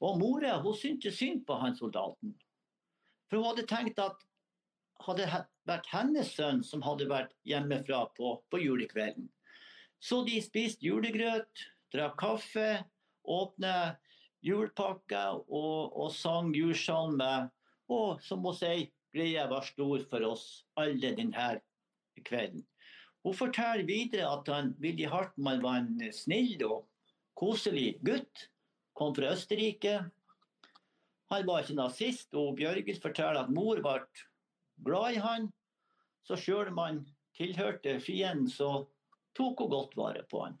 Og 0.00 0.18
mora 0.18 0.56
hun 0.62 0.74
syntes 0.74 1.18
synd 1.18 1.44
på 1.46 1.58
han 1.58 1.76
soldaten. 1.76 2.34
For 3.30 3.38
hun 3.38 3.46
hadde 3.52 3.66
tenkt 3.70 3.98
at 4.02 4.22
hadde 5.02 5.26
vært 5.68 5.88
hennes 5.90 6.30
sønn 6.36 6.62
som 6.64 6.82
hadde 6.84 7.08
vært 7.10 7.34
hjemmefra 7.48 8.04
på, 8.16 8.36
på 8.50 8.60
julekvelden. 8.62 9.28
Så 10.04 10.22
de 10.26 10.40
spiste 10.44 10.84
julegrøt, 10.84 11.64
drakk 11.94 12.18
kaffe, 12.20 12.68
åpna 13.24 13.96
julepakker 14.44 15.40
og, 15.48 15.94
og 15.96 16.10
sang 16.12 16.52
julesalmer. 16.56 17.48
Og 17.92 18.20
som 18.24 18.44
hun 18.44 18.56
sier, 18.56 18.90
greia 19.14 19.46
var 19.50 19.64
stor 19.66 20.04
for 20.10 20.26
oss 20.28 20.46
alle 20.80 21.14
denne 21.16 21.48
kvelden. 22.24 22.64
Hun 23.24 23.36
forteller 23.36 23.86
videre 23.88 24.28
at 24.28 24.48
han 24.52 24.74
Willy 24.82 25.06
Hartmann 25.08 25.62
var 25.64 25.80
en 25.80 26.12
snill 26.12 26.60
og 26.66 26.84
koselig 27.38 27.94
gutt. 28.04 28.50
Kom 28.94 29.14
fra 29.16 29.32
Østerrike. 29.32 29.96
Han 31.32 31.46
var 31.48 31.64
ikke 31.64 31.78
nazist, 31.78 32.28
og 32.36 32.58
Bjørgis 32.60 33.00
forteller 33.02 33.40
at 33.40 33.52
mor 33.54 33.80
ble 33.82 34.02
glad 34.76 35.14
i 35.14 35.22
han. 35.22 35.48
Så 36.24 36.38
sjøl 36.40 36.70
om 36.72 36.80
han 36.80 37.00
tilhørte 37.36 37.98
fienden, 38.00 38.48
så 38.48 38.86
tok 39.36 39.64
hun 39.64 39.72
godt 39.72 39.96
vare 39.98 40.22
på 40.30 40.44
han. 40.46 40.56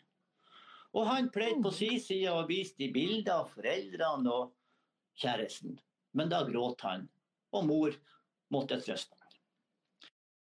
Og 0.94 1.08
han 1.08 1.30
pleide 1.34 1.62
på 1.64 1.72
sin 1.74 1.98
side 2.00 2.30
å 2.30 2.46
vise 2.46 2.76
de 2.78 2.90
bilder 2.94 3.40
av 3.40 3.52
foreldrene 3.54 4.30
og 4.30 4.52
kjæresten. 5.18 5.78
Men 6.14 6.30
da 6.30 6.44
gråt 6.46 6.84
han, 6.86 7.08
og 7.54 7.66
mor 7.66 7.96
måtte 8.54 8.78
trøste 8.82 9.18
han. 9.18 9.32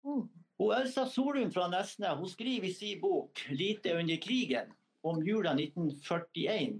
Hun 0.05 0.27
Og 0.57 0.71
Elsa 0.73 1.05
Solum 1.05 1.51
fra 1.53 1.67
Nesna 1.69 2.15
hun 2.17 2.29
skriver 2.29 2.69
i 2.69 2.73
sin 2.73 3.01
bok 3.01 3.43
'Lite 3.49 3.93
under 3.93 4.17
krigen' 4.17 4.73
om 5.03 5.21
jula 5.23 5.53
1941. 5.53 6.79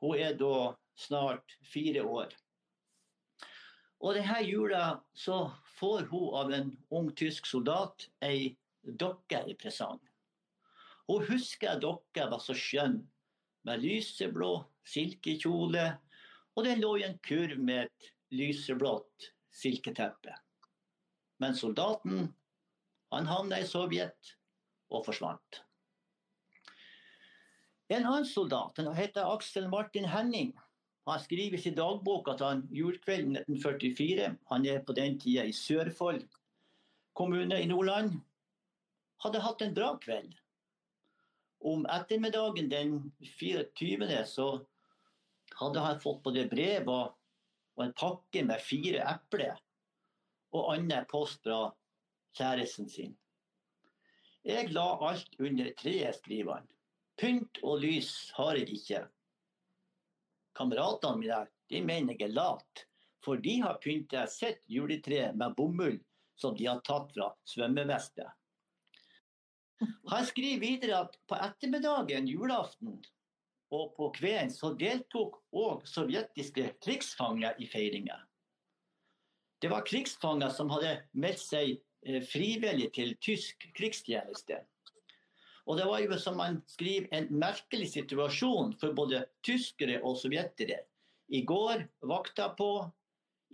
Hun 0.00 0.18
er 0.18 0.34
da 0.34 0.76
snart 0.94 1.56
fire 1.72 2.04
år. 2.04 2.28
Og 4.00 4.16
denne 4.16 4.40
jula 4.46 4.84
så 5.12 5.50
får 5.76 6.06
hun 6.10 6.34
av 6.40 6.52
en 6.56 6.70
ung 6.96 7.10
tysk 7.16 7.48
soldat 7.48 8.06
ei 8.24 8.56
dokke 8.82 9.42
i 9.46 9.56
presang. 9.60 10.00
Hun 11.10 11.26
husker 11.28 11.80
dokka 11.80 12.28
var 12.30 12.40
så 12.40 12.56
skjønn, 12.56 13.00
med 13.68 13.82
lyseblå 13.82 14.54
silkekjole, 14.88 15.84
og 16.56 16.64
den 16.64 16.80
lå 16.80 16.94
i 16.96 17.04
en 17.04 17.18
kurv 17.24 17.58
med 17.60 17.88
et 17.90 18.12
lyseblått 18.32 19.30
silketeppe. 19.52 20.32
Men 21.40 21.56
soldaten, 21.56 22.30
han 23.10 23.28
havna 23.28 23.60
i 23.60 23.66
Sovjet 23.68 24.36
og 24.90 25.04
forsvant. 25.06 25.60
En 27.90 28.06
annen 28.06 28.26
soldat 28.28 28.78
han 28.78 28.94
heter 28.94 29.26
Aksel 29.26 29.66
Martin 29.68 30.06
Henning. 30.06 30.52
Han 31.10 31.20
skriver 31.20 31.58
i 31.58 31.62
sin 31.62 31.74
dagbok 31.74 32.28
at 32.30 32.42
han 32.44 32.66
julekvelden 32.70 33.40
1944, 33.42 34.28
han 34.50 34.66
er 34.66 34.82
på 34.86 34.94
den 34.94 35.18
tida 35.20 35.44
i 35.48 35.54
Sørfold 35.56 36.22
kommune 37.18 37.58
i 37.60 37.66
Nordland, 37.66 38.20
hadde 39.24 39.42
hatt 39.44 39.62
en 39.64 39.74
bra 39.74 39.90
kveld. 40.02 40.36
Om 41.60 41.82
ettermiddagen 41.92 42.70
den 42.70 42.94
24. 43.40 44.22
så 44.26 44.46
hadde 45.58 45.82
han 45.84 46.00
fått 46.00 46.22
både 46.24 46.46
brev 46.48 46.88
og, 46.88 47.16
og 47.76 47.84
en 47.84 47.96
pakke 47.98 48.44
med 48.46 48.62
fire 48.64 49.02
epler 49.10 49.58
og 50.56 50.72
annen 50.72 51.06
post 51.10 51.42
fra 51.44 51.66
kjæresten 52.38 52.88
sin. 52.88 53.16
Jeg 54.46 54.70
la 54.72 54.86
alt 55.10 55.36
under 55.38 55.68
treet, 55.76 56.16
skriver 56.16 56.60
han. 56.60 56.68
Pynt 57.20 57.60
og 57.62 57.82
lys 57.82 58.30
har 58.38 58.56
jeg 58.56 58.70
ikke. 58.78 59.02
Kameratene 60.58 61.20
mine 61.20 61.40
de 61.70 61.82
mener 61.86 62.16
jeg 62.18 62.28
er 62.30 62.34
lat, 62.34 62.84
for 63.24 63.40
de 63.42 63.60
har 63.62 63.78
pynta 63.82 64.26
sitt 64.30 64.64
juletre 64.68 65.30
med 65.36 65.54
bomull 65.56 66.00
som 66.40 66.56
de 66.56 66.66
har 66.66 66.80
tatt 66.86 67.12
fra 67.14 67.30
svømmevestet. 67.48 68.28
Han 70.10 70.26
skriver 70.28 70.60
videre 70.60 71.04
at 71.06 71.16
på 71.28 71.36
ettermiddagen 71.40 72.28
julaften 72.28 72.98
og 73.70 73.94
på 73.96 74.10
kvelden 74.16 74.50
så 74.52 74.72
deltok 74.76 75.38
òg 75.56 75.86
sovjetiske 75.88 76.66
krigsfanger 76.82 77.60
i 77.62 77.68
feiringa. 77.70 78.18
Det 79.60 79.70
var 79.70 79.86
krigsfanger 79.86 80.52
som 80.56 80.72
hadde 80.72 80.96
meldt 81.12 81.42
seg 81.42 81.76
eh, 81.76 82.20
frivillig 82.24 82.90
til 82.96 83.14
tysk 83.22 83.68
krigstjeneste. 83.76 84.62
Og 85.70 85.76
det 85.78 85.86
var 85.86 86.00
jo, 86.02 86.16
som 86.18 86.38
man 86.40 86.56
skriver, 86.66 87.06
en 87.14 87.28
merkelig 87.30 87.92
situasjon 87.92 88.72
for 88.80 88.96
både 88.96 89.22
tyskere 89.46 90.00
og 90.02 90.16
sovjetere. 90.18 90.80
I 91.30 91.44
går 91.46 91.84
vakta 92.10 92.48
på, 92.58 92.88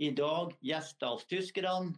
i 0.01 0.09
dag 0.17 0.55
gjester 0.65 1.13
hos 1.13 1.27
tyskerne. 1.29 1.93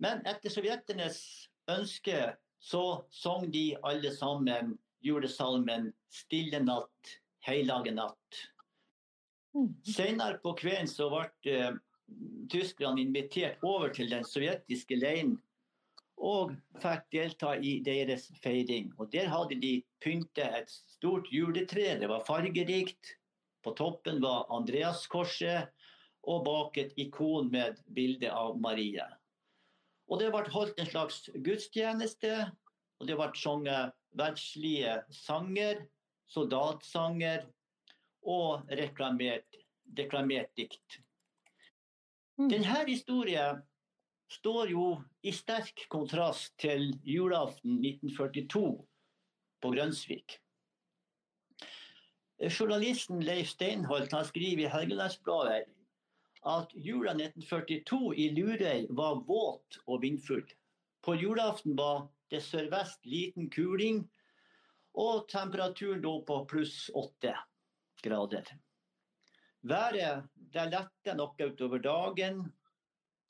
Men 0.00 0.24
etter 0.24 0.52
sovjeternes 0.52 1.20
ønske 1.68 2.32
så 2.64 3.04
sang 3.12 3.50
de 3.52 3.74
alle 3.84 4.12
sammen 4.12 4.78
julesalmen 5.04 5.92
'Stille 6.08 6.62
natt, 6.64 7.16
heilage 7.44 7.92
natt'. 7.92 8.40
Mm. 9.54 9.68
Senere 9.84 10.40
på 10.40 10.54
kvelden 10.56 10.88
så 10.88 11.10
ble 11.12 11.58
uh, 11.60 11.76
tyskerne 12.48 13.04
invitert 13.04 13.60
over 13.62 13.92
til 13.92 14.08
den 14.10 14.24
sovjetiske 14.24 14.96
leiren 14.96 15.36
og 16.24 16.54
fikk 16.80 17.04
delta 17.12 17.54
i 17.60 17.78
deres 17.84 18.30
feiring. 18.42 18.92
Og 18.98 19.12
Der 19.12 19.28
hadde 19.28 19.58
de 19.60 19.74
pyntet 20.00 20.56
et 20.60 20.70
stort 20.70 21.28
juletre. 21.32 21.98
Det 22.00 22.08
var 22.08 22.24
fargerikt. 22.26 23.16
På 23.64 23.72
toppen 23.76 24.20
var 24.22 24.46
Andreaskorset, 24.52 25.68
og 26.24 26.44
bak 26.44 26.76
et 26.80 26.92
ikon 27.00 27.50
med 27.52 27.80
bilde 27.96 28.30
av 28.32 28.56
Maria. 28.60 29.06
Og 30.08 30.20
Det 30.20 30.30
ble 30.32 30.52
holdt 30.52 30.80
en 30.80 30.88
slags 30.88 31.28
gudstjeneste, 31.44 32.32
og 33.00 33.08
det 33.08 33.16
ble 33.16 33.28
sunget 33.36 33.92
verdslige 34.16 34.98
sanger, 35.12 35.84
soldatsanger 36.32 37.44
og 38.24 38.68
reklamert, 38.80 39.56
reklamert 39.98 40.52
dikt. 40.56 41.00
Mm. 42.38 42.48
Denne 42.52 42.84
historien 42.88 43.60
står 44.30 44.70
jo 44.70 44.86
i 45.22 45.32
sterk 45.32 45.86
kontrast 45.88 46.56
til 46.60 46.92
julaften 47.04 47.78
1942 47.84 48.64
på 49.62 49.70
Grønsvik. 49.74 50.38
Journalisten 52.44 53.22
Leif 53.24 53.48
Steinholt 53.54 54.12
har 54.12 54.26
skriver 54.28 54.66
i 54.66 54.72
Helgelandsbladet 54.72 55.70
at 56.44 56.74
jula 56.74 57.14
1942 57.14 58.14
i 58.20 58.28
Lurøy 58.36 58.86
var 58.90 59.22
våt 59.28 59.78
og 59.86 60.02
vindfull. 60.02 60.44
På 61.04 61.14
julaften 61.16 61.76
var 61.76 62.08
det 62.30 62.42
sørvest 62.44 63.06
liten 63.06 63.48
kuling, 63.50 64.02
og 64.94 65.28
temperaturen 65.28 66.02
lå 66.04 66.18
på 66.26 66.42
pluss 66.50 66.90
åtte 66.94 67.32
grader. 68.04 68.44
Været 69.64 70.28
det 70.34 70.66
lette 70.70 71.16
nok 71.16 71.40
utover 71.40 71.78
dagen, 71.78 72.44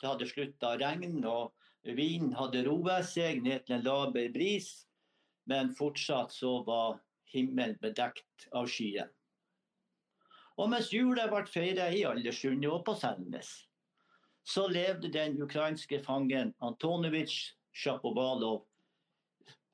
det 0.01 0.09
hadde 0.11 0.29
slutta 0.29 0.75
å 0.75 0.81
regne, 0.81 1.29
og 1.29 1.97
vinden 1.97 2.35
hadde 2.39 2.65
roet 2.67 3.07
seg 3.09 3.43
ned 3.45 3.67
til 3.67 3.79
en 3.79 3.87
laber 3.87 4.31
bris. 4.35 4.71
Men 5.51 5.75
fortsatt 5.77 6.33
så 6.33 6.63
var 6.67 6.99
himmelen 7.35 7.77
bedekt 7.83 8.49
av 8.53 8.69
skyer. 8.71 9.11
Og 10.57 10.71
mens 10.71 10.93
jula 10.95 11.27
ble 11.29 11.45
feira 11.51 11.91
i 11.91 12.05
Aldersundet 12.07 12.71
og 12.71 12.85
på 12.87 12.95
Selnes, 12.97 13.51
så 14.45 14.69
levde 14.71 15.11
den 15.13 15.37
ukrainske 15.43 15.99
fangen 16.05 16.53
Antonovitsj 16.63 17.55
Sjapovalov 17.75 18.63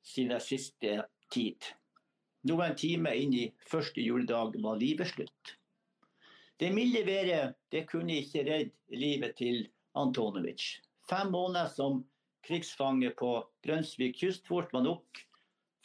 sine 0.01 0.39
siste 0.41 1.03
tid. 1.31 1.59
Nå 2.49 2.57
en 2.65 2.75
time 2.75 3.13
inn 3.21 3.35
i 3.37 3.43
første 3.69 4.01
juledag 4.01 4.55
var 4.63 4.79
livet 4.81 5.11
slutt. 5.11 5.57
Det 6.57 6.71
milde 6.73 7.03
været 7.05 7.53
det 7.73 7.85
kunne 7.89 8.17
ikke 8.23 8.45
redde 8.47 8.97
livet 8.97 9.37
til 9.37 9.67
Antonovic. 9.93 10.81
Fem 11.09 11.31
måneder 11.31 11.67
som 11.67 12.03
krigsfange 12.47 13.09
på 13.17 13.33
Grønsvik 13.65 14.17
kystfort 14.21 14.73
var 14.73 14.85
nok. 14.85 15.21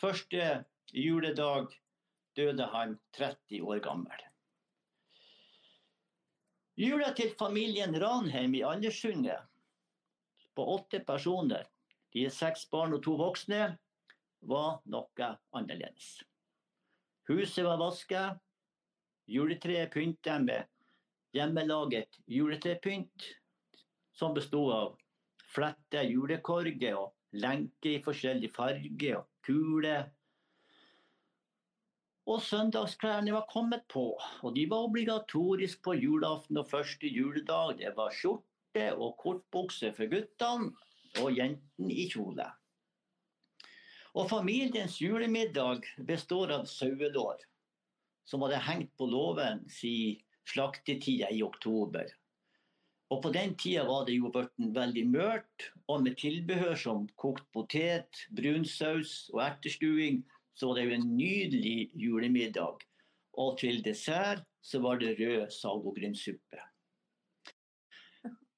Første 0.01 0.65
juledag 0.93 1.73
døde 2.37 2.69
han 2.73 2.99
30 3.17 3.63
år 3.63 3.81
gammel. 3.85 4.23
Jula 6.77 7.13
til 7.17 7.33
familien 7.41 7.97
Ranheim 7.97 8.55
i 8.55 8.63
Aldersundet 8.63 9.41
på 10.57 10.65
åtte 10.75 11.01
personer, 11.05 11.65
de 12.13 12.27
er 12.29 12.33
seks 12.33 12.67
barn 12.73 12.93
og 12.97 13.03
to 13.05 13.17
voksne, 13.21 13.77
var 14.47 14.81
noe 14.85 15.29
annerledes. 15.57 16.21
Huset 17.29 17.65
var 17.65 17.81
vasket. 17.81 18.37
Juletreet 19.27 19.91
pyntet 19.91 20.45
med 20.45 20.69
hjemmelaget 21.35 22.21
juletrepynt, 22.31 23.25
som 24.17 24.35
bestod 24.35 24.73
av 24.73 24.95
flette 25.53 26.03
julekorger 26.09 26.97
og 26.97 27.13
lenker 27.37 27.99
i 27.99 28.03
forskjellig 28.05 28.51
farge 28.55 29.13
og 29.19 29.29
kuler. 29.47 30.09
Og 32.27 32.43
søndagsklærne 32.43 33.35
var 33.37 33.47
kommet 33.53 33.85
på, 33.93 34.09
og 34.43 34.55
de 34.57 34.65
var 34.71 34.89
obligatorisk 34.89 35.83
på 35.87 35.95
julaften 35.95 36.59
og 36.59 36.69
første 36.71 37.07
juledag. 37.07 37.77
Det 37.79 37.93
var 37.97 38.15
skjorte 38.15 38.89
og 38.97 39.15
kortbukse 39.21 39.93
for 39.95 40.11
guttene 40.11 40.73
og 41.23 41.37
jentene 41.37 41.95
i 41.95 42.09
kjole. 42.11 42.49
Og 44.17 44.31
familiens 44.33 44.97
julemiddag 45.01 45.85
består 46.09 46.55
av 46.57 46.65
sauelår, 46.67 47.45
som 48.25 48.43
hadde 48.47 48.65
hengt 48.65 48.95
på 48.97 49.07
låven 49.13 49.67
siden 49.71 50.23
slaktetida 50.47 51.29
i 51.35 51.43
oktober. 51.43 52.07
Og 53.15 53.23
på 53.23 53.31
den 53.31 53.55
tida 53.55 53.85
var 53.87 54.07
det 54.07 54.17
jo 54.17 54.33
blitt 54.35 54.71
veldig 54.75 55.05
mørt, 55.09 55.69
og 55.87 56.03
med 56.03 56.17
tilbehør 56.19 56.75
som 56.81 57.05
kokt 57.23 57.47
potet, 57.55 58.25
brunsaus 58.35 59.29
og 59.35 59.45
ertestuing, 59.45 60.25
så 60.57 60.71
var 60.71 60.81
det 60.81 60.87
jo 60.87 60.97
en 60.97 61.11
nydelig 61.15 61.91
julemiddag. 61.95 62.83
Og 63.39 63.59
til 63.61 63.83
dessert 63.85 64.43
så 64.65 64.81
var 64.83 64.99
det 64.99 65.15
rød 65.21 65.53
sagogrynsuppe. 65.55 66.65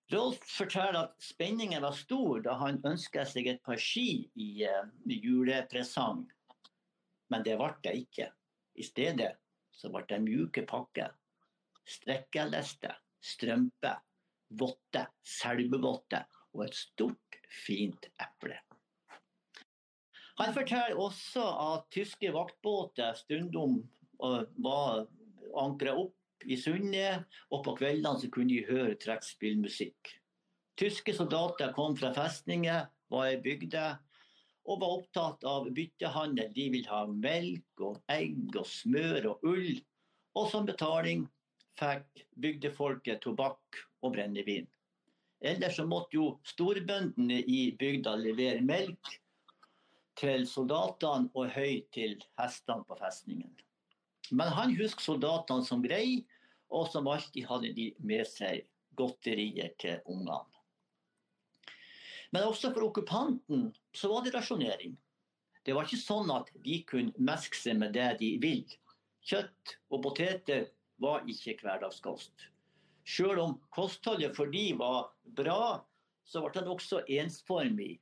Rolf 0.08 0.40
forteller 0.48 1.02
at 1.02 1.20
spenningen 1.20 1.84
var 1.84 1.92
stor 1.92 2.40
da 2.46 2.54
han 2.62 2.80
ønska 2.88 3.26
seg 3.28 3.50
et 3.50 3.60
par 3.66 3.76
ski 3.76 4.30
i 4.40 4.64
uh, 4.64 4.88
julepresang. 5.04 6.24
Men 7.28 7.44
det 7.44 7.58
ble 7.60 7.74
det 7.84 7.96
ikke. 8.06 8.30
I 8.80 8.86
stedet 8.86 9.34
så 9.76 9.92
ble 9.92 10.06
det 10.08 10.22
mjuke 10.24 10.64
pakker. 10.70 11.12
Strekkeleste, 11.84 12.94
strømper, 13.20 14.00
votte, 14.50 15.04
selvevotte 15.24 16.22
og 16.54 16.64
et 16.66 16.76
stort, 16.76 17.38
fint 17.64 18.08
eple. 18.20 18.56
Han 20.38 20.54
forteller 20.54 21.00
også 21.02 21.42
at 21.42 21.88
tyske 21.90 22.30
vaktbåter 22.34 23.16
stundom 23.18 23.80
uh, 24.22 24.44
var 24.62 25.08
ankra 25.58 25.96
opp 25.98 26.46
i 26.46 26.56
sundet, 26.60 27.24
og 27.50 27.64
på 27.66 27.74
kveldene 27.80 28.30
kunne 28.30 28.54
de 28.54 28.66
høre 28.68 28.94
trekkspillmusikk. 29.02 30.12
Tyske 30.78 31.14
soldater 31.16 31.72
kom 31.74 31.96
fra 31.98 32.12
festninger, 32.14 32.86
var 33.10 33.32
i 33.32 33.40
bygder 33.42 33.96
og 34.68 34.82
var 34.82 34.94
opptatt 34.98 35.44
av 35.48 35.66
byttehandel. 35.74 36.52
De 36.54 36.68
ville 36.70 36.92
ha 36.92 37.06
melk 37.08 37.82
og 37.82 37.98
egg 38.12 38.54
og 38.60 38.68
smør 38.68 39.30
og 39.32 39.46
ull. 39.48 39.78
Og 40.38 40.50
som 40.52 40.68
betaling 40.68 41.24
fikk 41.80 42.26
bygdefolket 42.38 43.22
tobakk 43.24 43.80
og 44.02 44.14
brennevin. 44.14 44.66
Ellers 45.40 45.76
så 45.78 45.86
måtte 45.86 46.18
jo 46.18 46.32
storbøndene 46.46 47.38
i 47.46 47.60
bygda 47.78 48.16
levere 48.18 48.62
melk 48.64 49.12
til 50.18 50.46
soldatene 50.50 51.30
og 51.38 51.52
høy 51.54 51.84
til 51.94 52.16
hestene 52.40 52.86
på 52.88 52.98
festningen. 52.98 53.52
Men 54.30 54.50
han 54.52 54.74
husker 54.76 55.04
soldatene 55.04 55.64
som 55.64 55.84
greie, 55.84 56.24
og 56.68 56.90
som 56.92 57.06
alltid 57.08 57.46
hadde 57.48 57.70
de 57.72 57.86
med 58.04 58.26
seg 58.28 58.66
godterier 58.98 59.70
til 59.80 60.02
ungene. 60.04 60.42
Men 62.34 62.44
også 62.44 62.74
for 62.74 62.90
okkupanten 62.90 63.70
så 63.96 64.10
var 64.12 64.26
det 64.26 64.34
rasjonering. 64.34 64.98
Det 65.64 65.76
var 65.76 65.88
ikke 65.88 66.00
sånn 66.02 66.28
at 66.34 66.50
de 66.64 66.82
kunne 66.88 67.24
meske 67.30 67.56
seg 67.56 67.78
med 67.80 67.94
det 67.96 68.10
de 68.20 68.34
vil. 68.42 68.66
Kjøtt 69.24 69.78
og 69.88 70.02
poteter 70.04 70.68
var 71.00 71.24
ikke 71.30 71.56
hverdagskost. 71.62 72.48
Selv 73.08 73.40
om 73.40 73.56
kostholdet 73.72 74.36
for 74.36 74.50
de 74.52 74.66
var 74.76 75.08
bra, 75.38 75.80
så 76.28 76.42
ble 76.44 76.52
den 76.58 76.68
også 76.68 77.00
ensformig. 77.08 77.96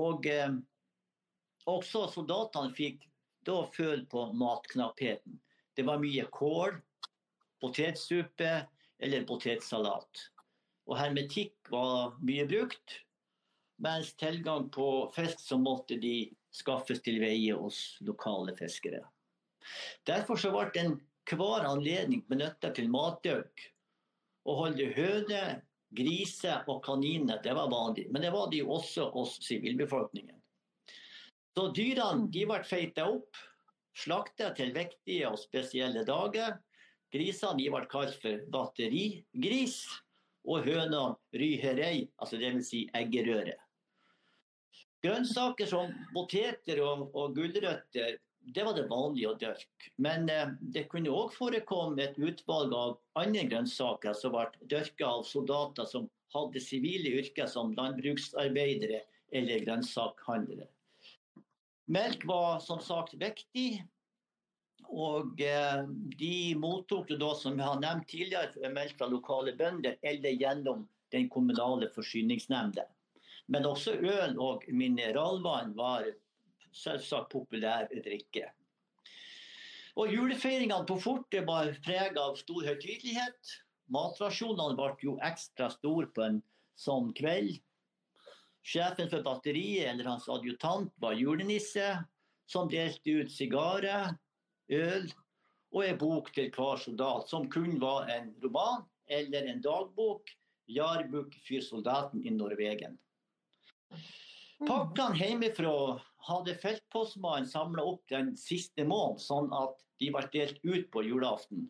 Og 0.00 0.26
eh, 0.30 0.54
også 1.68 2.06
soldatene 2.14 2.72
fikk 2.76 3.04
da 3.46 3.62
føle 3.74 4.06
på 4.08 4.30
matknappheten. 4.36 5.38
Det 5.76 5.84
var 5.86 6.00
mye 6.00 6.24
kål, 6.32 6.78
potetsuppe 7.60 8.52
eller 9.00 9.26
potetsalat. 9.28 10.26
Og 10.88 10.96
hermetikk 10.98 11.70
var 11.72 12.16
mye 12.24 12.46
brukt, 12.48 12.96
mens 13.80 14.12
tilgang 14.20 14.68
på 14.72 14.86
fisk 15.14 15.40
så 15.40 15.60
måtte 15.60 15.96
de 16.00 16.30
skaffes 16.52 17.00
til 17.04 17.20
veie 17.22 17.54
hos 17.56 17.98
lokale 18.04 18.56
fiskere. 18.58 19.04
Derfor 20.08 20.40
så 20.40 20.50
ble 20.52 20.66
enhver 20.82 21.68
anledning 21.68 22.24
benytta 22.28 22.72
til 22.76 22.90
matdyrk. 22.92 23.68
Å 24.48 24.56
holde 24.56 24.88
høner, 24.96 25.60
griser 25.90 26.64
og 26.70 26.84
kaniner 26.86 27.40
det 27.44 27.52
var 27.56 27.70
vanlig, 27.72 28.06
men 28.10 28.22
det 28.22 28.30
var 28.32 28.50
det 28.50 28.62
jo 28.62 28.70
også 28.76 29.10
hos 29.14 29.36
sivilbefolkningen. 29.44 30.36
Så 31.56 31.66
dyrene 31.74 32.30
de 32.30 32.44
ble 32.46 32.60
feita 32.64 33.08
opp 33.10 33.36
slakta 33.98 34.52
til 34.56 34.72
viktige 34.74 35.28
og 35.28 35.40
spesielle 35.40 36.04
dager. 36.06 36.56
Grisene 37.10 37.58
ble 37.58 37.88
kalt 37.90 38.14
for 38.22 38.44
batterigris, 38.54 39.82
og 40.48 40.64
hønene 40.64 41.18
ryherei, 41.36 42.06
altså 42.16 42.38
dvs. 42.40 42.68
Si 42.70 42.86
eggerøre. 42.96 43.58
Grønnsaker 45.04 45.68
som 45.68 45.92
poteter 46.14 46.80
og, 46.84 47.10
og 47.16 47.34
gulrøtter 47.36 48.18
det 48.42 48.64
var 48.64 48.74
det 48.74 48.88
vanlige 48.88 49.30
å 49.30 49.36
dyrke. 49.38 49.92
Men 49.96 50.28
eh, 50.32 50.54
det 50.60 50.86
kunne 50.92 51.12
òg 51.12 51.34
forekomme 51.34 52.02
et 52.02 52.18
utvalg 52.18 52.74
av 52.74 52.96
andre 53.20 53.44
grønnsaker 53.50 54.16
som 54.16 54.34
ble 54.34 54.48
dyrka 54.72 55.06
av 55.06 55.24
soldater 55.28 55.88
som 55.88 56.08
hadde 56.34 56.62
sivile 56.62 57.12
yrker 57.20 57.48
som 57.50 57.74
landbruksarbeidere 57.76 59.02
eller 59.32 59.64
grønnsakhandlere. 59.66 60.68
Melk 61.90 62.26
var 62.26 62.60
som 62.62 62.80
sagt 62.82 63.16
viktig. 63.18 63.82
Og 64.90 65.42
eh, 65.42 65.82
de 66.18 66.54
mottok 66.58 67.12
da, 67.20 67.34
som 67.38 67.58
jeg 67.58 67.66
har 67.66 67.82
nevnt 67.82 68.08
tidligere, 68.10 68.72
melk 68.74 68.96
fra 68.98 69.06
lokale 69.10 69.54
bønder 69.58 70.00
eller 70.02 70.34
gjennom 70.34 70.88
den 71.14 71.28
kommunale 71.30 71.90
forsyningsnemnda. 71.94 72.86
Men 73.50 73.66
også 73.66 73.96
øl 73.98 74.36
og 74.38 74.66
mineralvann 74.70 75.74
var 75.78 76.06
selvsagt 76.76 77.30
populær 77.32 77.88
drikke. 77.90 78.50
Og 79.98 80.12
Julefeiringene 80.14 80.86
på 80.86 80.96
fortet 81.02 81.46
var 81.48 81.72
preget 81.84 82.18
av 82.20 82.38
stor 82.38 82.66
høytidelighet. 82.68 83.56
Matrasjonene 83.90 84.78
ble 84.78 84.92
jo 85.02 85.16
ekstra 85.26 85.68
store 85.74 86.08
på 86.14 86.24
en 86.28 86.38
sånn 86.78 87.10
kveld. 87.18 87.58
Sjefen 88.62 89.10
for 89.10 89.24
batteriet 89.26 89.88
eller 89.90 90.12
hans 90.12 90.28
adjutant 90.30 90.92
var 91.02 91.18
julenisse, 91.18 91.94
som 92.50 92.68
delte 92.70 93.22
ut 93.22 93.32
sigarer, 93.32 94.14
øl 94.70 95.08
og 95.70 95.84
en 95.86 95.98
bok 95.98 96.30
til 96.34 96.50
hver 96.54 96.80
soldat, 96.82 97.28
som 97.30 97.48
kun 97.50 97.78
var 97.82 98.10
en 98.10 98.32
roman 98.42 98.84
eller 99.10 99.50
en 99.50 99.62
dagbok. 99.64 100.36
'Jarbuk 100.70 101.34
for 101.42 101.64
soldaten 101.66 102.22
i 102.22 102.30
Norvegen'. 102.30 102.94
Mm. 103.90 104.68
Pakkene 104.68 105.18
hjemmefra 105.18 105.72
hadde 106.28 106.54
feltpostmannen 106.60 107.48
samla 107.48 107.84
opp 107.92 108.04
den 108.12 108.34
siste 108.36 108.84
måneden, 108.84 109.22
sånn 109.22 109.52
at 109.56 109.80
de 110.00 110.10
ble 110.12 110.24
delt 110.32 110.60
ut 110.64 110.90
på 110.92 111.04
julaften. 111.06 111.68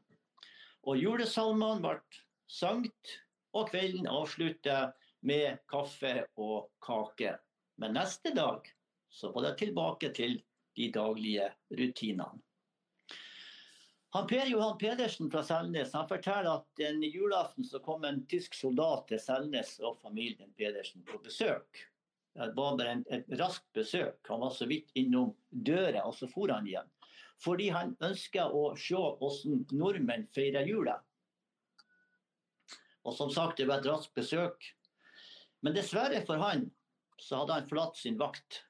Og 0.86 0.98
julesalmene 0.98 1.82
ble 1.84 2.22
sangt, 2.50 3.16
og 3.54 3.70
kvelden 3.70 4.06
avsluttet 4.10 4.94
med 5.26 5.58
kaffe 5.70 6.26
og 6.38 6.70
kake. 6.82 7.34
Men 7.82 7.96
neste 7.98 8.32
dag 8.36 8.68
så 9.10 9.32
var 9.34 9.48
det 9.48 9.56
tilbake 9.64 10.12
til 10.14 10.38
de 10.78 10.86
daglige 10.94 11.50
rutinene. 11.74 12.38
Han 14.10 14.26
Per 14.26 14.46
Johan 14.50 14.78
Pedersen 14.78 15.28
fra 15.30 15.42
Selnes 15.46 15.92
han 15.94 16.08
forteller 16.10 16.50
at 16.50 16.82
en 16.82 17.02
julaften 17.06 17.66
så 17.66 17.78
kom 17.78 18.04
en 18.04 18.24
tysk 18.26 18.56
soldat 18.58 19.06
til 19.06 19.20
Selnes 19.22 19.76
og 19.86 20.00
familien 20.02 20.50
Pedersen 20.58 21.04
på 21.06 21.20
besøk. 21.22 21.84
Det 22.34 22.52
var 22.56 22.76
bare 22.78 22.94
en, 22.94 23.04
et 23.10 23.26
raskt 23.40 23.66
besøk. 23.74 24.18
Han 24.28 24.40
var 24.44 24.54
så 24.54 24.66
vidt 24.70 24.90
innom 24.98 25.34
døra, 25.50 26.04
og 26.06 26.14
så 26.14 26.28
for 26.30 26.52
han 26.52 26.66
igjen. 26.68 26.88
Fordi 27.40 27.70
han 27.74 27.96
ønska 28.04 28.46
å 28.52 28.74
se 28.78 28.98
hvordan 28.98 29.64
nordmenn 29.72 30.28
feirer 30.34 30.68
jula. 30.68 30.98
Og 33.04 33.16
som 33.16 33.30
sagt, 33.32 33.58
det 33.58 33.66
var 33.70 33.80
et 33.80 33.88
raskt 33.88 34.14
besøk. 34.14 34.66
Men 35.64 35.76
dessverre 35.76 36.20
for 36.28 36.40
han 36.40 36.68
så 37.20 37.42
hadde 37.42 37.56
han 37.58 37.68
forlatt 37.68 37.96
sin 38.00 38.18
vakt. 38.20 38.62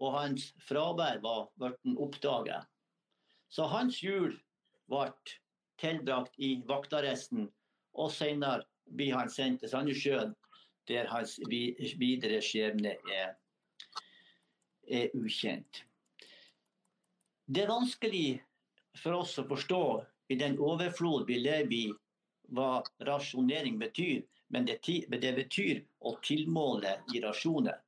Og 0.00 0.14
hans 0.16 0.50
fravær 0.68 1.20
var 1.24 1.48
blitt 1.60 1.98
oppdaget. 2.00 2.68
Så 3.52 3.66
hans 3.68 3.98
jul 4.02 4.36
ble 4.88 5.08
tilbrakt 5.80 6.38
i 6.40 6.54
vaktarresten, 6.68 7.48
og 7.92 8.12
senere 8.12 8.64
blir 8.96 9.16
han 9.16 9.30
sendt 9.32 9.60
til 9.62 9.72
Sandnessjøen, 9.72 10.32
der 10.88 11.08
hans 11.10 11.38
videre 11.48 12.40
skjebne 12.42 12.96
er, 13.10 13.34
er 14.88 15.14
ukjent. 15.18 15.84
Det 17.46 17.64
er 17.64 17.70
vanskelig 17.70 18.40
for 18.98 19.22
oss 19.22 19.36
å 19.40 19.46
forstå 19.48 19.84
i 20.32 20.38
den 20.40 20.58
overflod 20.60 21.26
vi 21.28 21.38
lever 21.42 21.74
i, 21.76 21.86
hva 22.52 22.82
rasjonering 23.06 23.78
betyr. 23.80 24.22
Men 24.52 24.66
det, 24.68 24.82
det 24.84 25.32
betyr 25.32 25.78
å 26.04 26.18
tilmåle 26.20 26.98
i 27.16 27.22
rasjoner. 27.24 27.78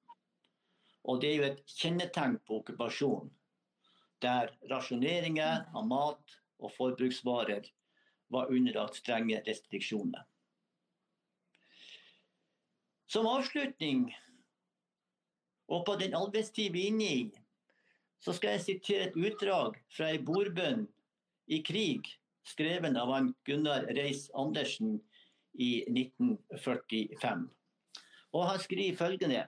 Og 1.05 1.21
det 1.21 1.31
er 1.31 1.35
jo 1.37 1.49
et 1.51 1.59
kjennetegn 1.69 2.39
på 2.49 2.63
okkupasjon, 2.63 3.29
der 4.25 4.55
rasjoneringer 4.71 5.67
av 5.77 5.85
mat 5.91 6.39
og 6.65 6.73
forbruksvarer 6.73 7.69
var 8.33 8.49
underlagt 8.49 8.97
strenge 9.03 9.43
restriksjoner. 9.45 10.25
Som 13.07 13.27
avslutning, 13.29 14.09
og 15.69 15.85
på 15.87 15.97
den 16.01 16.15
arbeidstid 16.17 16.73
vi 16.73 16.87
er 16.87 16.93
inne 16.93 17.09
i, 17.09 17.25
så 18.25 18.33
skal 18.33 18.57
jeg 18.57 18.65
sitere 18.65 19.09
et 19.09 19.19
utdrag 19.21 19.77
fra 19.93 20.09
ei 20.13 20.21
bordbønn 20.25 20.87
i 21.53 21.61
krig, 21.65 22.09
skrevet 22.49 22.97
av 22.97 23.13
han 23.13 23.33
Gunnar 23.45 23.85
Reis-Andersen 23.97 24.97
i 25.61 25.85
1945. 25.89 27.45
Og 28.35 28.47
han 28.49 28.63
skriver 28.63 28.97
følgende 28.99 29.43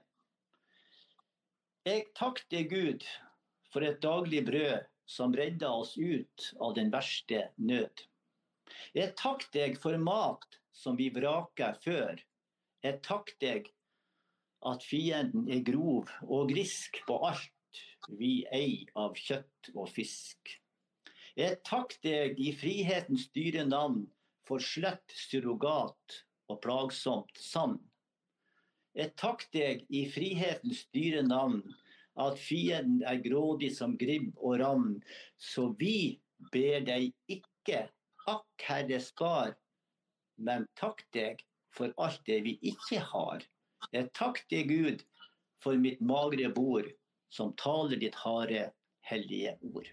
Jeg 1.86 2.04
takter 2.18 2.68
Gud 2.68 3.06
for 3.72 3.86
et 3.86 4.02
daglig 4.02 4.44
brød 4.46 4.84
som 5.06 5.34
redda 5.34 5.70
oss 5.70 5.96
ut 5.96 6.50
av 6.60 6.74
den 6.76 6.92
verste 6.92 7.48
nød. 7.56 8.04
Jeg 8.94 9.14
takker 9.18 9.52
deg 9.54 9.76
for 9.80 9.96
mat 10.02 10.60
som 10.74 10.96
vi 10.98 11.08
vraka 11.14 11.72
før. 11.84 12.18
Jeg 12.86 13.00
takker 13.02 13.34
deg 13.42 13.64
at 14.70 14.84
fienden 14.86 15.48
er 15.50 15.62
grov 15.66 16.10
og 16.22 16.52
grisk 16.52 17.00
på 17.08 17.16
alt 17.26 17.80
vi 18.20 18.44
eier 18.54 18.92
av 19.02 19.16
kjøtt 19.18 19.70
og 19.74 19.88
fisk. 19.90 20.52
Jeg 21.36 21.58
takker 21.66 21.98
deg 22.06 22.38
i 22.38 22.52
frihetens 22.54 23.26
dyre 23.34 23.64
navn 23.66 24.04
for 24.46 24.62
slett 24.62 25.16
surrogat 25.26 26.20
og 26.46 26.60
plagsomt 26.62 27.42
sand. 27.42 27.80
Jeg 28.94 29.16
takker 29.18 29.50
deg 29.56 29.82
i 29.90 30.04
frihetens 30.12 30.84
dyre 30.94 31.24
navn 31.26 31.64
at 32.22 32.38
fienden 32.38 33.02
er 33.04 33.18
grådig 33.24 33.72
som 33.76 33.98
gribb 33.98 34.30
og 34.38 34.60
ravn, 34.62 34.94
Så 35.36 35.74
vi 35.78 36.20
ber 36.52 36.86
deg 36.86 37.10
ikke, 37.26 37.88
akk 38.30 38.68
Herre 38.70 39.02
spar, 39.02 39.52
men 40.38 40.64
takk 40.78 41.02
deg 41.12 41.42
for 41.76 41.92
alt 42.02 42.22
det 42.28 42.40
vi 42.46 42.56
ikke 42.72 43.02
har. 43.12 43.44
Jeg 43.92 44.10
takk 44.16 44.40
til 44.50 44.66
Gud, 44.70 45.04
for 45.62 45.78
mitt 45.80 46.00
magre 46.00 46.50
bord, 46.52 46.88
som 47.32 47.52
taler 47.60 48.00
ditt 48.00 48.16
harde, 48.22 48.70
hellige 49.06 49.56
ord. 49.72 49.88